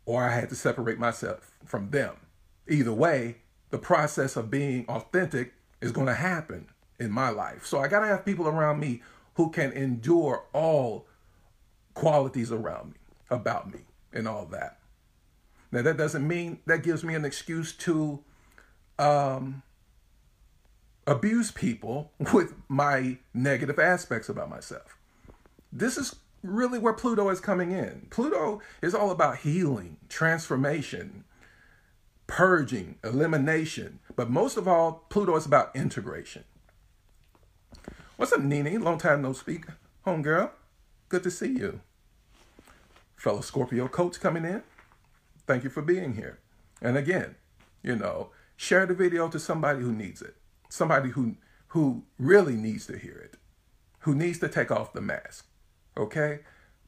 or 0.06 0.24
I 0.24 0.36
had 0.36 0.50
to 0.50 0.56
separate 0.56 1.00
myself 1.00 1.52
from 1.66 1.90
them. 1.90 2.16
Either 2.68 2.94
way, 2.94 3.38
the 3.70 3.78
process 3.78 4.36
of 4.36 4.50
being 4.50 4.86
authentic 4.88 5.54
is 5.82 5.92
going 5.92 6.08
to 6.08 6.14
happen 6.14 6.68
in 7.00 7.12
my 7.12 7.30
life. 7.30 7.66
So 7.66 7.80
I 7.80 7.88
got 7.88 8.00
to 8.00 8.08
have 8.08 8.26
people 8.26 8.48
around 8.48 8.80
me 8.80 9.02
who 9.36 9.50
can 9.50 9.72
endure 9.72 10.46
all 10.54 11.06
qualities 11.94 12.52
around 12.52 12.92
me, 12.92 13.00
about 13.30 13.72
me, 13.72 13.82
and 14.14 14.28
all 14.28 14.46
that. 14.48 14.80
Now, 15.72 15.82
that 15.82 15.98
doesn't 15.98 16.28
mean 16.28 16.60
that 16.66 16.84
gives 16.84 17.04
me 17.04 17.14
an 17.14 17.26
excuse 17.26 17.74
to 17.74 18.24
um, 18.98 19.64
abuse 21.06 21.52
people 21.52 22.12
with 22.34 22.54
my 22.68 23.18
negative 23.34 23.80
aspects 23.80 24.30
about 24.30 24.50
myself. 24.50 24.98
This 25.72 25.98
is 25.98 26.16
really 26.42 26.80
where 26.80 26.94
Pluto 26.94 27.30
is 27.30 27.40
coming 27.40 27.72
in. 27.72 28.08
Pluto 28.10 28.62
is 28.82 28.96
all 28.96 29.12
about 29.12 29.40
healing, 29.40 29.98
transformation, 30.10 31.26
purging, 32.28 32.98
elimination. 33.04 34.00
But 34.16 34.30
most 34.30 34.58
of 34.58 34.68
all, 34.68 35.06
Pluto 35.10 35.36
is 35.36 35.46
about 35.46 35.76
integration. 35.76 36.44
What's 38.18 38.34
up, 38.34 38.42
Nini? 38.42 38.78
Long 38.78 38.98
time 38.98 39.22
no 39.22 39.34
speak. 39.34 39.66
Home 40.04 40.22
girl. 40.22 40.52
Good 41.10 41.24
to 41.24 41.32
see 41.32 41.54
you. 41.54 41.82
Fellow 43.16 43.42
Scorpio 43.42 43.88
coach 43.88 44.20
coming 44.20 44.46
in. 44.46 44.64
Thank 45.46 45.64
you 45.64 45.70
for 45.70 45.82
being 45.82 46.16
here. 46.16 46.40
And 46.82 46.98
again, 46.98 47.36
you 47.82 47.96
know, 47.96 48.32
share 48.56 48.86
the 48.86 48.94
video 48.94 49.30
to 49.30 49.40
somebody 49.40 49.80
who 49.80 49.92
needs 49.92 50.22
it. 50.22 50.36
Somebody 50.70 51.12
who 51.12 51.38
who 51.70 52.04
really 52.18 52.56
needs 52.56 52.88
to 52.88 52.98
hear 52.98 53.18
it. 53.18 53.38
Who 54.00 54.16
needs 54.16 54.40
to 54.40 54.48
take 54.48 54.72
off 54.72 54.94
the 54.94 55.02
mask. 55.02 55.48
Okay? 55.98 56.40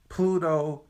Pluto 0.08 0.84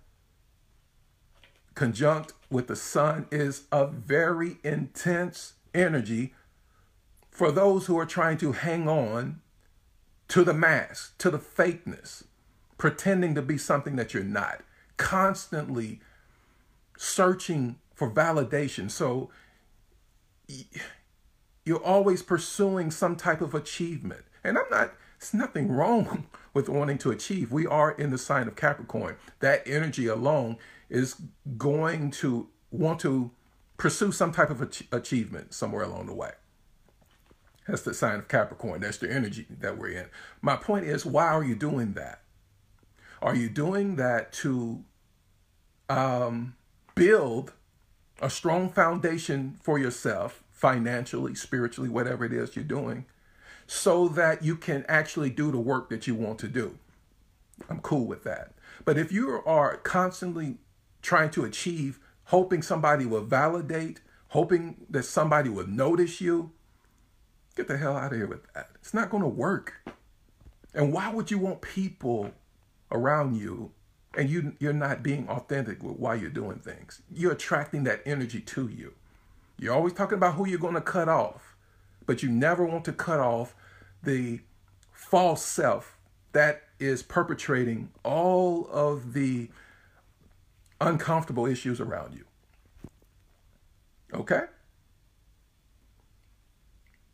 conjunct 1.79 2.33
with 2.49 2.67
the 2.67 2.75
sun 2.75 3.25
is 3.31 3.63
a 3.71 3.87
very 3.87 4.57
intense 4.65 5.53
energy 5.73 6.33
for 7.31 7.53
those 7.53 7.85
who 7.85 7.97
are 7.97 8.05
trying 8.05 8.37
to 8.37 8.51
hang 8.51 8.89
on 8.89 9.39
to 10.27 10.43
the 10.43 10.53
mask, 10.53 11.17
to 11.19 11.31
the 11.31 11.39
fakeness, 11.39 12.25
pretending 12.77 13.33
to 13.33 13.41
be 13.41 13.57
something 13.57 13.95
that 13.95 14.13
you're 14.13 14.23
not, 14.23 14.59
constantly 14.97 16.01
searching 16.97 17.77
for 17.95 18.11
validation. 18.11 18.91
So 18.91 19.29
you're 21.63 21.81
always 21.81 22.21
pursuing 22.21 22.91
some 22.91 23.15
type 23.15 23.39
of 23.39 23.55
achievement. 23.55 24.25
And 24.43 24.57
I'm 24.57 24.69
not, 24.69 24.95
it's 25.15 25.33
nothing 25.33 25.71
wrong 25.71 26.27
with 26.53 26.67
wanting 26.67 26.97
to 26.97 27.11
achieve. 27.11 27.53
We 27.53 27.65
are 27.65 27.91
in 27.91 28.09
the 28.09 28.17
sign 28.17 28.49
of 28.49 28.57
Capricorn. 28.57 29.15
That 29.39 29.63
energy 29.65 30.07
alone 30.07 30.57
is 30.89 31.15
going 31.57 32.11
to 32.11 32.49
want 32.71 32.99
to 33.01 33.31
pursue 33.77 34.11
some 34.11 34.31
type 34.31 34.49
of 34.49 34.61
achievement 34.91 35.53
somewhere 35.53 35.83
along 35.83 36.07
the 36.07 36.13
way. 36.13 36.31
That's 37.67 37.83
the 37.83 37.93
sign 37.93 38.17
of 38.19 38.27
Capricorn. 38.27 38.81
That's 38.81 38.97
the 38.97 39.11
energy 39.11 39.45
that 39.59 39.77
we're 39.77 39.89
in. 39.89 40.07
My 40.41 40.55
point 40.55 40.85
is, 40.85 41.05
why 41.05 41.27
are 41.27 41.43
you 41.43 41.55
doing 41.55 41.93
that? 41.93 42.21
Are 43.21 43.35
you 43.35 43.49
doing 43.49 43.95
that 43.97 44.33
to 44.33 44.83
um, 45.87 46.55
build 46.95 47.53
a 48.21 48.29
strong 48.29 48.69
foundation 48.69 49.59
for 49.61 49.77
yourself, 49.77 50.43
financially, 50.51 51.35
spiritually, 51.35 51.89
whatever 51.89 52.25
it 52.25 52.33
is 52.33 52.55
you're 52.55 52.65
doing, 52.65 53.05
so 53.67 54.07
that 54.07 54.43
you 54.43 54.55
can 54.55 54.83
actually 54.87 55.29
do 55.29 55.51
the 55.51 55.59
work 55.59 55.89
that 55.89 56.07
you 56.07 56.15
want 56.15 56.39
to 56.39 56.47
do? 56.47 56.77
I'm 57.69 57.81
cool 57.81 58.07
with 58.07 58.23
that. 58.23 58.53
But 58.83 58.97
if 58.97 59.11
you 59.11 59.41
are 59.45 59.77
constantly 59.77 60.57
trying 61.09 61.31
to 61.31 61.43
achieve, 61.43 61.99
hoping 62.25 62.61
somebody 62.61 63.03
will 63.03 63.23
validate, 63.23 63.99
hoping 64.27 64.75
that 64.91 65.01
somebody 65.01 65.49
will 65.49 65.65
notice 65.65 66.21
you, 66.21 66.51
get 67.55 67.67
the 67.67 67.75
hell 67.75 67.97
out 67.97 68.11
of 68.11 68.17
here 68.19 68.27
with 68.27 68.43
that. 68.53 68.69
It's 68.75 68.93
not 68.93 69.09
going 69.09 69.23
to 69.23 69.29
work. 69.29 69.73
And 70.71 70.93
why 70.93 71.11
would 71.11 71.31
you 71.31 71.39
want 71.39 71.61
people 71.61 72.29
around 72.91 73.37
you 73.37 73.71
and 74.15 74.29
you 74.29 74.53
you're 74.59 74.71
not 74.71 75.01
being 75.01 75.27
authentic 75.27 75.81
with 75.81 75.97
why 75.97 76.13
you're 76.13 76.29
doing 76.29 76.59
things? 76.59 77.01
You're 77.11 77.31
attracting 77.31 77.85
that 77.85 78.03
energy 78.05 78.41
to 78.41 78.67
you. 78.67 78.93
You're 79.57 79.73
always 79.73 79.93
talking 79.93 80.19
about 80.19 80.35
who 80.35 80.47
you're 80.47 80.59
going 80.59 80.75
to 80.75 80.81
cut 80.81 81.09
off, 81.09 81.55
but 82.05 82.21
you 82.21 82.29
never 82.29 82.63
want 82.63 82.85
to 82.85 82.93
cut 82.93 83.19
off 83.19 83.55
the 84.03 84.41
false 84.91 85.43
self 85.43 85.97
that 86.33 86.65
is 86.77 87.01
perpetrating 87.01 87.89
all 88.03 88.67
of 88.67 89.13
the 89.13 89.49
uncomfortable 90.81 91.45
issues 91.45 91.79
around 91.79 92.13
you. 92.13 92.25
Okay? 94.13 94.43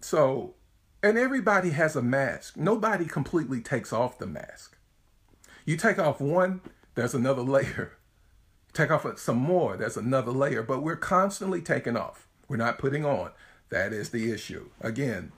So, 0.01 0.55
and 1.01 1.17
everybody 1.17 1.71
has 1.71 1.95
a 1.95 2.01
mask. 2.01 2.57
Nobody 2.57 3.05
completely 3.05 3.61
takes 3.61 3.91
off 3.91 4.19
the 4.19 4.27
mask. 4.27 4.77
You 5.65 5.77
take 5.77 5.97
off 5.97 6.21
one, 6.21 6.61
there's 6.93 7.15
another 7.15 7.41
layer. 7.41 7.93
Take 8.73 8.91
off 8.91 9.07
some 9.17 9.37
more, 9.37 9.77
there's 9.77 9.97
another 9.97 10.31
layer. 10.31 10.61
But 10.61 10.83
we're 10.83 10.95
constantly 10.95 11.61
taking 11.61 11.97
off. 11.97 12.27
We're 12.47 12.57
not 12.57 12.77
putting 12.77 13.03
on. 13.05 13.31
That 13.69 13.93
is 13.93 14.11
the 14.11 14.31
issue. 14.31 14.69
Again, 14.81 15.31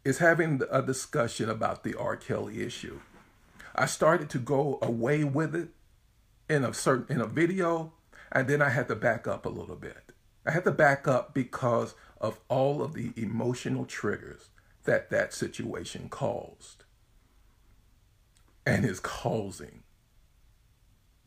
is 0.04 0.18
having 0.18 0.62
a 0.70 0.82
discussion 0.82 1.50
about 1.50 1.84
the 1.84 1.98
R. 1.98 2.18
Kelly 2.18 2.62
issue. 2.62 3.00
I 3.76 3.86
started 3.86 4.30
to 4.32 4.40
go 4.40 4.78
away 4.82 5.24
with 5.24 5.56
it 5.56 5.70
in 6.50 6.64
a 6.64 6.74
certain 6.74 7.16
in 7.16 7.22
a 7.22 7.28
video, 7.28 7.94
and 8.32 8.48
then 8.48 8.62
I 8.62 8.70
had 8.70 8.88
to 8.90 8.96
back 8.96 9.28
up 9.28 9.46
a 9.46 9.50
little 9.50 9.76
bit. 9.76 10.12
I 10.46 10.52
had 10.52 10.66
to 10.66 10.72
back 10.72 11.08
up 11.08 11.34
because 11.34 11.96
of 12.20 12.40
all 12.50 12.84
of 12.84 12.94
the 12.94 13.14
emotional 13.16 13.86
triggers 13.86 14.50
that 14.84 15.10
that 15.10 15.34
situation 15.34 16.10
caused 16.10 16.84
and 18.66 18.86
is 18.86 19.00
causing. 19.00 19.84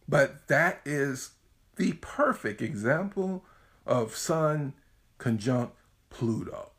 But 0.08 0.48
that 0.48 0.80
is 0.84 1.32
the 1.76 1.94
perfect 1.94 2.62
example 2.62 3.44
of 3.84 4.16
Sun 4.16 4.74
conjunct 5.18 5.74
Pluto. 6.10 6.70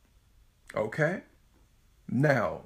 Okay? 0.76 1.22
Now, 2.10 2.62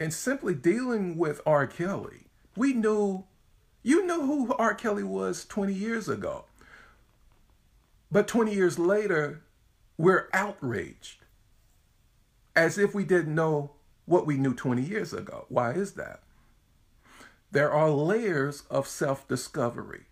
in 0.00 0.10
simply 0.10 0.54
dealing 0.54 1.16
with 1.16 1.40
R. 1.46 1.66
Kelly, 1.66 2.26
we 2.56 2.72
knew, 2.72 3.24
you 3.82 4.06
knew 4.06 4.20
who 4.20 4.54
R. 4.54 4.74
Kelly 4.74 5.04
was 5.04 5.44
20 5.44 5.72
years 5.72 6.08
ago. 6.08 6.44
But 8.10 8.28
20 8.28 8.54
years 8.54 8.78
later, 8.78 9.42
we're 9.96 10.28
outraged 10.34 11.21
as 12.54 12.78
if 12.78 12.94
we 12.94 13.04
didn't 13.04 13.34
know 13.34 13.72
what 14.04 14.26
we 14.26 14.36
knew 14.36 14.54
20 14.54 14.82
years 14.82 15.12
ago. 15.12 15.46
Why 15.48 15.72
is 15.72 15.92
that? 15.92 16.20
There 17.50 17.70
are 17.70 17.90
layers 17.90 18.62
of 18.70 18.88
self 18.88 19.28
discovery 19.28 20.06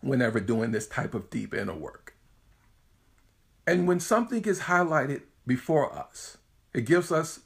whenever 0.00 0.40
doing 0.40 0.70
this 0.70 0.86
type 0.86 1.14
of 1.14 1.30
deep 1.30 1.54
inner 1.54 1.74
work. 1.74 2.14
And 3.66 3.86
when 3.86 4.00
something 4.00 4.44
is 4.44 4.60
highlighted 4.60 5.22
before 5.46 5.92
us, 5.92 6.38
it 6.72 6.86
gives 6.86 7.10
us 7.10 7.40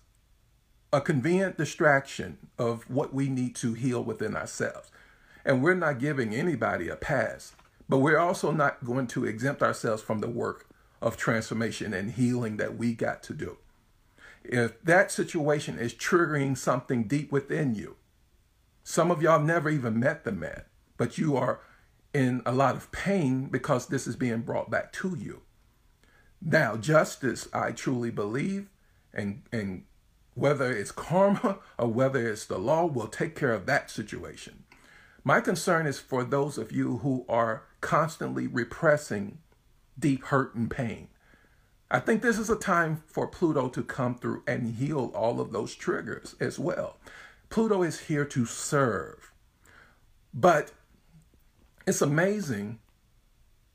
a 0.93 1.01
convenient 1.01 1.57
distraction 1.57 2.39
of 2.59 2.89
what 2.91 3.15
we 3.15 3.29
need 3.29 3.55
to 3.57 3.75
heal 3.75 4.03
within 4.03 4.37
ourselves. 4.37 4.91
And 5.45 5.63
we're 5.63 5.75
not 5.75 5.99
giving 5.99 6.35
anybody 6.35 6.89
a 6.89 6.97
pass, 6.97 7.53
but 7.89 7.99
we're 7.99 8.19
also 8.19 8.51
not 8.51 8.85
going 8.85 9.07
to 9.09 9.25
exempt 9.25 9.63
ourselves 9.63 10.03
from 10.03 10.19
the 10.19 10.29
work 10.29 10.67
of 11.01 11.17
transformation 11.17 11.95
and 11.95 12.13
healing 12.13 12.57
that 12.59 12.77
we 12.77 12.95
got 12.95 13.23
to 13.25 13.35
do. 13.35 13.59
If 14.45 14.83
that 14.83 15.11
situation 15.11 15.79
is 15.79 15.95
triggering 15.95 16.57
something 16.57 17.05
deep 17.05 17.31
within 17.31 17.75
you, 17.75 17.97
some 18.83 19.11
of 19.11 19.23
y'all 19.23 19.41
never 19.41 19.69
even 19.71 20.01
met 20.01 20.25
the 20.25 20.33
man, 20.33 20.65
but 20.97 21.19
you 21.19 21.37
are 21.37 21.61
in 22.13 22.43
a 22.45 22.53
lot 22.53 22.75
of 22.75 22.91
pain 22.91 23.47
because 23.47 23.87
this 23.87 24.07
is 24.07 24.17
being 24.17 24.41
brought 24.41 24.71
back 24.71 24.93
to 24.95 25.17
you. 25.17 25.43
Now, 26.43 26.77
justice, 26.77 27.49
I 27.53 27.73
truly 27.73 28.11
believe, 28.11 28.69
and, 29.13 29.43
and 29.53 29.85
whether 30.35 30.73
it's 30.73 30.91
karma 30.91 31.59
or 31.79 31.89
whether 31.89 32.27
it's 32.29 32.47
the 32.47 32.59
law, 32.59 32.87
will 32.87 33.09
take 33.09 33.37
care 33.37 33.53
of 33.53 33.67
that 33.67 33.91
situation. 33.91 34.65
My 35.23 35.41
concern 35.41 35.87
is 35.87 35.99
for 35.99 36.25
those 36.25 36.57
of 36.57 36.73
you 36.73 36.99
who 36.99 37.27
are 37.29 37.65
constantly 37.83 38.47
repressing 38.47 39.39
deep 39.99 40.25
hurt 40.25 40.55
and 40.55 40.71
pain. 40.71 41.09
I 41.91 41.99
think 41.99 42.23
this 42.23 42.39
is 42.39 42.49
a 42.49 42.57
time 42.57 43.03
for 43.07 43.27
Pluto 43.27 43.69
to 43.69 43.83
come 43.83 44.15
through 44.15 44.45
and 44.47 44.77
heal 44.77 45.11
all 45.15 45.41
of 45.41 45.53
those 45.53 45.75
triggers 45.75 46.37
as 46.39 46.59
well. 46.59 46.97
Pluto 47.49 47.83
is 47.83 48.01
here 48.01 48.25
to 48.27 48.47
serve. 48.47 49.33
But 50.33 50.71
it's 51.87 52.01
amazing 52.01 52.79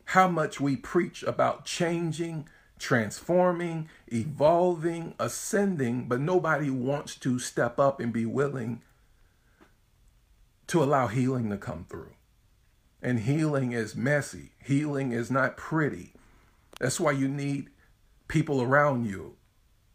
how 0.05 0.29
much 0.29 0.62
we 0.62 0.77
preach 0.77 1.24
about 1.24 1.65
changing, 1.65 2.48
transforming, 2.79 3.89
evolving, 4.07 5.13
ascending, 5.19 6.07
but 6.07 6.22
nobody 6.22 6.69
wants 6.69 7.15
to 7.15 7.39
step 7.39 7.79
up 7.79 8.00
and 8.00 8.13
be 8.13 8.25
willing 8.25 8.81
to 10.67 10.81
allow 10.81 11.07
healing 11.07 11.50
to 11.50 11.57
come 11.57 11.86
through. 11.89 12.13
And 13.06 13.20
healing 13.20 13.72
is 13.72 13.96
messy, 13.96 14.54
healing 14.64 15.12
is 15.12 15.30
not 15.30 15.58
pretty. 15.58 16.14
That's 16.80 17.00
why 17.00 17.12
you 17.12 17.28
need 17.28 17.70
people 18.28 18.64
around 18.64 19.06
you 19.06 19.36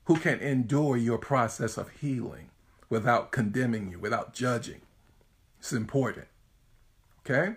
who 0.05 0.17
can 0.17 0.39
endure 0.39 0.97
your 0.97 1.19
process 1.19 1.77
of 1.77 1.89
healing 1.89 2.51
without 2.89 3.33
condemning 3.33 3.91
you, 3.91 3.99
without 3.99 4.33
judging. 4.33 4.83
It's 5.59 5.73
important. 5.73 6.29
Okay? 7.27 7.57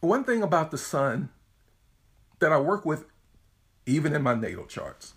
One 0.00 0.22
thing 0.22 0.42
about 0.42 0.70
the 0.70 0.76
sun 0.76 1.30
that 2.40 2.52
I 2.52 2.60
work 2.60 2.84
with, 2.84 3.06
even 3.86 4.14
in 4.14 4.20
my 4.20 4.34
natal 4.34 4.66
charts, 4.66 5.14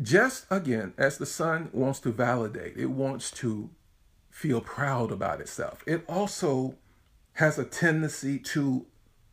just 0.00 0.46
again, 0.50 0.94
as 0.96 1.18
the 1.18 1.26
sun 1.26 1.70
wants 1.72 2.00
to 2.00 2.12
validate, 2.12 2.76
it 2.76 2.86
wants 2.86 3.30
to 3.32 3.70
feel 4.30 4.60
proud 4.60 5.10
about 5.10 5.40
itself. 5.40 5.82
It 5.86 6.04
also 6.08 6.76
has 7.34 7.58
a 7.58 7.64
tendency 7.64 8.38
to 8.38 8.86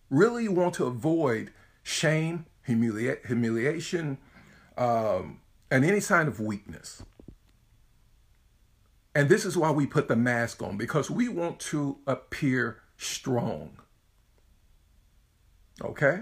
really 0.09 0.47
want 0.47 0.73
to 0.75 0.85
avoid 0.85 1.51
shame, 1.83 2.45
humilia- 2.67 3.25
humiliation, 3.25 4.17
um, 4.77 5.41
and 5.69 5.85
any 5.85 5.99
sign 5.99 6.27
of 6.27 6.39
weakness. 6.39 7.03
And 9.13 9.29
this 9.29 9.45
is 9.45 9.57
why 9.57 9.71
we 9.71 9.85
put 9.85 10.07
the 10.07 10.15
mask 10.15 10.61
on, 10.61 10.77
because 10.77 11.09
we 11.09 11.29
want 11.29 11.59
to 11.61 11.99
appear 12.05 12.81
strong. 12.97 13.77
Okay? 15.81 16.21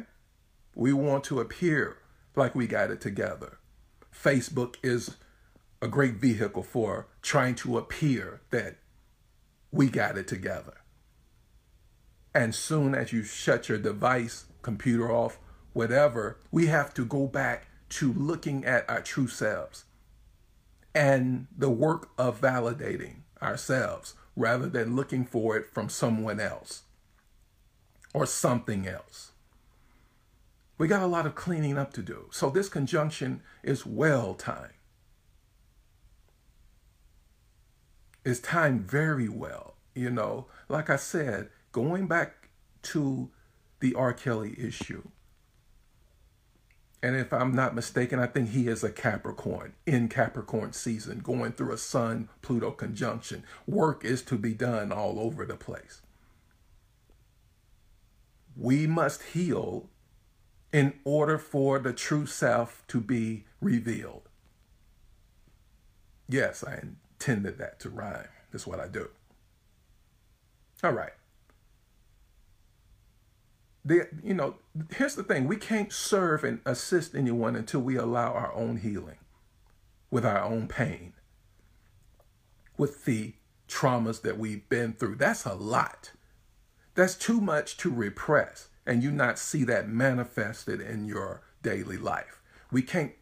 We 0.76 0.94
want 0.94 1.24
to 1.26 1.40
appear 1.40 1.98
like 2.36 2.56
we 2.56 2.68
got 2.68 2.92
it 2.92 3.02
together. 3.02 3.58
Facebook 4.24 4.76
is 4.82 5.18
a 5.82 5.88
great 5.90 6.14
vehicle 6.14 6.64
for 6.64 7.08
trying 7.22 7.56
to 7.56 7.78
appear 7.78 8.40
that 8.52 8.78
we 9.70 9.90
got 9.90 10.18
it 10.18 10.30
together. 10.30 10.78
And 12.34 12.56
soon 12.56 12.96
as 12.96 13.12
you 13.12 13.24
shut 13.24 13.68
your 13.68 13.78
device, 13.78 14.46
computer 14.62 15.12
off, 15.12 15.40
whatever, 15.74 16.40
we 16.52 16.68
have 16.68 16.94
to 16.94 17.06
go 17.06 17.28
back 17.28 17.68
to 17.90 18.14
looking 18.14 18.64
at 18.64 18.90
our 18.90 19.02
true 19.02 19.28
selves 19.28 19.84
and 20.96 21.48
the 21.56 21.70
work 21.70 22.10
of 22.18 22.40
validating 22.40 23.24
ourselves 23.42 24.16
rather 24.38 24.70
than 24.70 24.96
looking 24.96 25.26
for 25.26 25.58
it 25.58 25.66
from 25.74 25.90
someone 25.90 26.40
else 26.40 26.84
or 28.14 28.26
something 28.26 28.88
else. 28.88 29.33
We 30.78 30.88
got 30.88 31.04
a 31.04 31.08
lot 31.08 31.26
of 31.26 31.36
cleaning 31.36 31.78
up 31.78 31.94
to 31.94 32.02
do. 32.02 32.30
So 32.32 32.50
this 32.50 32.70
conjunction 32.70 33.42
is 33.62 33.86
well 33.86 34.34
timed. 34.34 34.74
It's 38.26 38.40
timed 38.40 38.90
very 38.90 39.30
well. 39.30 39.76
You 39.94 40.10
know, 40.10 40.48
like 40.70 40.90
I 40.90 40.96
said, 40.96 41.50
going 41.72 42.08
back 42.08 42.50
to 42.84 43.30
the 43.80 43.94
R. 43.94 44.14
Kelly 44.14 44.56
issue, 44.58 45.04
and 47.04 47.18
if 47.18 47.34
I'm 47.34 47.54
not 47.54 47.76
mistaken, 47.76 48.18
I 48.18 48.28
think 48.28 48.50
he 48.52 48.70
is 48.70 48.82
a 48.82 48.90
Capricorn 48.90 49.74
in 49.86 50.08
Capricorn 50.08 50.72
season, 50.72 51.20
going 51.20 51.52
through 51.52 51.74
a 51.74 51.78
Sun 51.78 52.30
Pluto 52.42 52.72
conjunction. 52.72 53.44
Work 53.68 54.06
is 54.06 54.22
to 54.24 54.38
be 54.38 54.54
done 54.54 54.94
all 54.94 55.20
over 55.20 55.46
the 55.46 55.58
place. 55.58 56.02
We 58.56 58.88
must 58.88 59.22
heal 59.22 59.90
in 60.74 60.94
order 61.06 61.38
for 61.38 61.80
the 61.80 61.94
true 61.94 62.26
self 62.26 62.84
to 62.90 63.00
be 63.00 63.46
revealed. 63.62 64.28
Yes, 66.28 66.64
I 66.64 66.82
intended 66.82 67.58
that 67.60 67.80
to 67.82 67.90
rhyme. 67.90 68.28
That's 68.52 68.68
what 68.68 68.82
I 68.82 68.88
do. 68.90 69.10
All 70.84 70.92
right 70.92 71.14
the, 73.86 74.08
you 74.24 74.34
know, 74.34 74.56
here's 74.96 75.16
the 75.16 75.24
thing 75.24 75.48
we 75.48 75.58
can't 75.58 75.92
serve 75.92 76.44
and 76.44 76.62
assist 76.66 77.16
anyone 77.16 77.56
until 77.56 77.82
we 77.82 77.96
allow 77.96 78.34
our 78.34 78.54
own 78.54 78.78
healing 78.78 79.18
with 80.10 80.26
our 80.26 80.42
own 80.42 80.68
pain, 80.68 81.14
with 82.78 83.06
the 83.06 83.34
traumas 83.68 84.22
that 84.22 84.38
we've 84.38 84.68
been 84.70 84.94
through. 84.94 85.16
That's 85.16 85.46
a 85.46 85.54
lot. 85.54 86.12
That's 86.96 87.16
too 87.16 87.42
much 87.42 87.78
to 87.78 87.90
repress 87.90 88.70
and 88.86 89.04
you 89.04 89.12
not 89.12 89.40
see 89.40 89.64
that 89.64 89.88
manifested 89.88 90.82
in 90.82 91.06
your 91.06 91.42
daily 91.62 91.98
life. 91.98 92.42
We 92.72 92.82
can't 92.82 93.14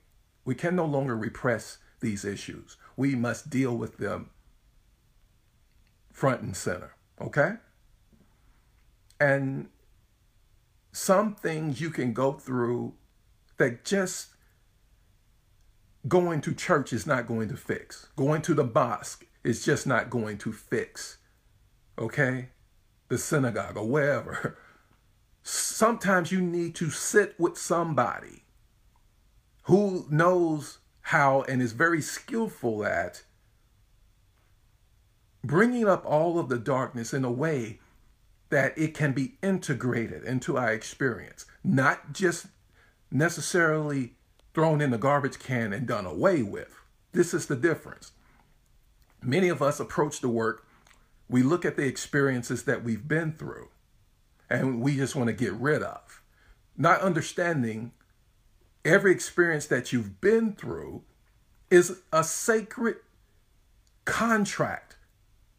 we 0.43 0.55
can 0.55 0.75
no 0.75 0.85
longer 0.85 1.15
repress 1.15 1.77
these 1.99 2.25
issues. 2.25 2.77
We 2.97 3.15
must 3.15 3.49
deal 3.49 3.77
with 3.77 3.97
them 3.97 4.31
front 6.11 6.41
and 6.41 6.55
center, 6.55 6.95
okay? 7.19 7.53
And 9.19 9.69
some 10.91 11.35
things 11.35 11.79
you 11.79 11.91
can 11.91 12.13
go 12.13 12.33
through 12.33 12.93
that 13.57 13.85
just 13.85 14.29
going 16.07 16.41
to 16.41 16.53
church 16.53 16.91
is 16.91 17.05
not 17.05 17.27
going 17.27 17.49
to 17.49 17.57
fix. 17.57 18.09
Going 18.15 18.41
to 18.43 18.53
the 18.53 18.63
mosque 18.63 19.25
is 19.43 19.63
just 19.63 19.85
not 19.85 20.09
going 20.09 20.37
to 20.39 20.51
fix. 20.51 21.17
Okay? 21.97 22.49
The 23.07 23.17
synagogue 23.17 23.77
or 23.77 23.87
wherever. 23.87 24.57
Sometimes 25.43 26.31
you 26.31 26.41
need 26.41 26.75
to 26.75 26.89
sit 26.89 27.39
with 27.39 27.57
somebody 27.57 28.43
who 29.63 30.05
knows 30.09 30.79
how 31.01 31.41
and 31.43 31.61
is 31.61 31.73
very 31.73 32.01
skillful 32.01 32.85
at 32.85 33.23
bringing 35.43 35.87
up 35.87 36.05
all 36.05 36.37
of 36.37 36.49
the 36.49 36.59
darkness 36.59 37.13
in 37.13 37.25
a 37.25 37.31
way 37.31 37.79
that 38.49 38.77
it 38.77 38.93
can 38.93 39.13
be 39.13 39.37
integrated 39.41 40.23
into 40.23 40.57
our 40.57 40.71
experience, 40.71 41.45
not 41.63 42.13
just 42.13 42.47
necessarily 43.09 44.13
thrown 44.53 44.81
in 44.81 44.91
the 44.91 44.97
garbage 44.97 45.39
can 45.39 45.73
and 45.73 45.87
done 45.87 46.05
away 46.05 46.43
with. 46.43 46.75
This 47.13 47.33
is 47.33 47.47
the 47.47 47.55
difference. 47.55 48.11
Many 49.23 49.49
of 49.49 49.61
us 49.61 49.79
approach 49.79 50.21
the 50.21 50.29
work, 50.29 50.65
we 51.29 51.43
look 51.43 51.63
at 51.63 51.77
the 51.77 51.85
experiences 51.85 52.63
that 52.63 52.83
we've 52.83 53.07
been 53.07 53.33
through, 53.33 53.69
and 54.51 54.81
we 54.81 54.97
just 54.97 55.15
want 55.15 55.27
to 55.27 55.33
get 55.33 55.53
rid 55.53 55.81
of, 55.81 56.21
not 56.77 56.99
understanding 56.99 57.93
every 58.83 59.11
experience 59.13 59.65
that 59.67 59.93
you've 59.93 60.19
been 60.19 60.53
through 60.53 61.03
is 61.69 62.01
a 62.11 62.21
sacred 62.21 62.97
contract 64.03 64.97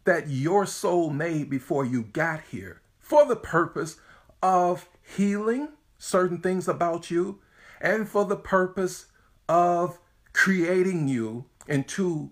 that 0.05 0.28
your 0.28 0.66
soul 0.66 1.09
made 1.09 1.48
before 1.48 1.87
you 1.87 2.02
got 2.02 2.42
here 2.50 2.83
for 2.98 3.24
the 3.24 3.37
purpose 3.37 3.96
of 4.42 4.88
healing 5.16 5.68
certain 5.96 6.38
things 6.38 6.68
about 6.68 7.11
you 7.11 7.38
and 7.81 8.07
for 8.07 8.26
the 8.26 8.37
purpose 8.37 9.07
of 9.48 9.98
creating 10.35 11.09
you 11.09 11.46
into 11.66 12.31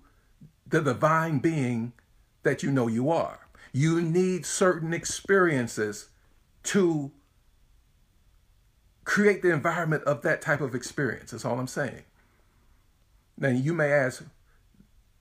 the 0.66 0.82
divine 0.82 1.38
being 1.38 1.92
that 2.42 2.62
you 2.62 2.70
know 2.70 2.86
you 2.86 3.10
are. 3.10 3.48
You 3.72 4.02
need 4.02 4.44
certain 4.44 4.92
experiences 4.92 6.09
to 6.64 7.12
create 9.04 9.42
the 9.42 9.52
environment 9.52 10.04
of 10.04 10.22
that 10.22 10.40
type 10.42 10.60
of 10.60 10.74
experience. 10.74 11.30
That's 11.30 11.44
all 11.44 11.58
I'm 11.58 11.66
saying. 11.66 12.04
Now, 13.36 13.48
you 13.48 13.72
may 13.72 13.90
ask, 13.90 14.24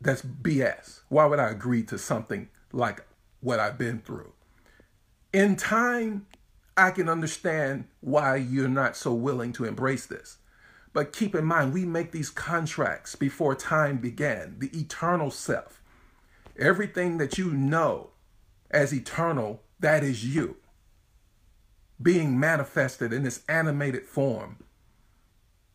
that's 0.02 0.22
BS. 0.22 1.02
Why 1.10 1.26
would 1.26 1.40
I 1.40 1.50
agree 1.50 1.84
to 1.84 1.98
something 1.98 2.50
like 2.72 3.06
what 3.40 3.60
I've 3.60 3.78
been 3.78 4.00
through? 4.00 4.34
In 5.34 5.56
time, 5.56 6.28
I 6.76 6.92
can 6.92 7.10
understand 7.10 7.86
why 8.02 8.36
you're 8.36 8.68
not 8.68 8.96
so 8.96 9.14
willing 9.14 9.54
to 9.54 9.66
embrace 9.66 10.06
this. 10.06 10.38
But 10.92 11.14
keep 11.14 11.36
in 11.36 11.46
mind, 11.46 11.74
we 11.74 11.86
make 11.86 12.12
these 12.12 12.30
contracts 12.30 13.16
before 13.16 13.56
time 13.56 13.98
began, 13.98 14.56
the 14.60 14.70
eternal 14.78 15.32
self. 15.32 15.82
Everything 16.58 17.18
that 17.20 17.38
you 17.38 17.52
know 17.52 18.10
as 18.72 18.94
eternal, 18.94 19.62
that 19.80 20.04
is 20.04 20.26
you 20.26 20.58
being 22.02 22.40
manifested 22.40 23.12
in 23.12 23.24
this 23.24 23.44
animated 23.50 24.06
form, 24.06 24.58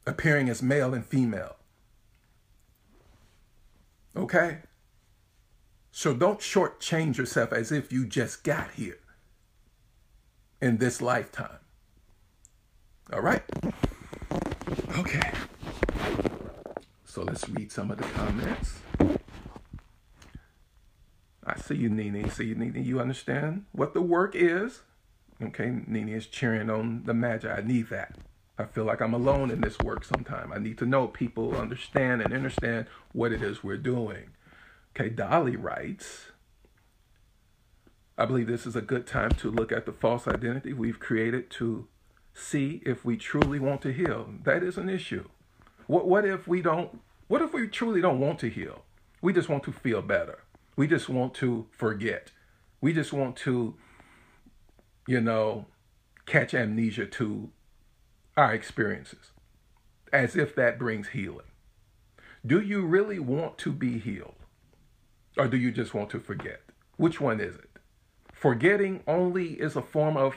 appearing 0.06 0.48
as 0.48 0.62
male 0.62 0.94
and 0.94 1.04
female. 1.04 1.56
Okay? 4.16 4.58
So 5.92 6.14
don't 6.14 6.40
shortchange 6.40 7.16
yourself 7.16 7.52
as 7.52 7.70
if 7.70 7.92
you 7.92 8.06
just 8.06 8.42
got 8.42 8.72
here 8.72 8.98
in 10.60 10.78
this 10.78 11.02
lifetime. 11.02 11.58
All 13.12 13.20
right? 13.20 13.42
Okay. 14.98 15.30
So 17.04 17.22
let's 17.22 17.48
read 17.48 17.70
some 17.70 17.90
of 17.90 17.98
the 17.98 18.04
comments. 18.04 18.78
I 21.46 21.58
see 21.58 21.76
you, 21.76 21.90
Nene. 21.90 22.28
See 22.30 22.46
you, 22.46 22.54
Nene. 22.54 22.82
You 22.82 23.00
understand 23.00 23.66
what 23.72 23.92
the 23.92 24.00
work 24.00 24.34
is? 24.34 24.80
Okay, 25.42 25.80
Nini 25.86 26.12
is 26.12 26.26
cheering 26.26 26.70
on 26.70 27.02
the 27.04 27.14
magic. 27.14 27.50
I 27.50 27.60
need 27.60 27.88
that. 27.90 28.16
I 28.56 28.64
feel 28.64 28.84
like 28.84 29.00
I'm 29.00 29.14
alone 29.14 29.50
in 29.50 29.60
this 29.60 29.78
work 29.80 30.04
sometime. 30.04 30.52
I 30.52 30.58
need 30.58 30.78
to 30.78 30.86
know 30.86 31.08
people 31.08 31.56
understand 31.56 32.22
and 32.22 32.32
understand 32.32 32.86
what 33.12 33.32
it 33.32 33.42
is 33.42 33.64
we're 33.64 33.76
doing. 33.76 34.30
Okay, 34.94 35.08
Dolly 35.08 35.56
writes, 35.56 36.26
I 38.16 38.26
believe 38.26 38.46
this 38.46 38.64
is 38.64 38.76
a 38.76 38.80
good 38.80 39.08
time 39.08 39.32
to 39.32 39.50
look 39.50 39.72
at 39.72 39.86
the 39.86 39.92
false 39.92 40.28
identity 40.28 40.72
we've 40.72 41.00
created 41.00 41.50
to 41.50 41.88
see 42.32 42.80
if 42.86 43.04
we 43.04 43.16
truly 43.16 43.58
want 43.58 43.82
to 43.82 43.92
heal. 43.92 44.28
That 44.44 44.62
is 44.62 44.76
an 44.76 44.88
issue. 44.88 45.28
What 45.86 46.06
what 46.06 46.24
if 46.24 46.46
we 46.46 46.62
don't 46.62 47.00
what 47.26 47.42
if 47.42 47.52
we 47.52 47.66
truly 47.66 48.00
don't 48.00 48.20
want 48.20 48.38
to 48.40 48.48
heal? 48.48 48.84
We 49.20 49.32
just 49.32 49.48
want 49.48 49.64
to 49.64 49.72
feel 49.72 50.00
better. 50.00 50.44
We 50.76 50.86
just 50.86 51.08
want 51.08 51.34
to 51.34 51.66
forget. 51.70 52.30
We 52.80 52.92
just 52.92 53.12
want 53.12 53.36
to 53.38 53.74
you 55.06 55.20
know, 55.20 55.66
catch 56.26 56.54
amnesia 56.54 57.06
to 57.06 57.50
our 58.36 58.54
experiences 58.54 59.30
as 60.12 60.36
if 60.36 60.54
that 60.54 60.78
brings 60.78 61.08
healing. 61.08 61.46
Do 62.46 62.60
you 62.60 62.86
really 62.86 63.18
want 63.18 63.58
to 63.58 63.72
be 63.72 63.98
healed? 63.98 64.34
Or 65.36 65.48
do 65.48 65.56
you 65.56 65.72
just 65.72 65.94
want 65.94 66.10
to 66.10 66.20
forget? 66.20 66.60
Which 66.96 67.20
one 67.20 67.40
is 67.40 67.56
it? 67.56 67.70
Forgetting 68.32 69.02
only 69.06 69.54
is 69.54 69.74
a 69.74 69.82
form 69.82 70.16
of 70.16 70.36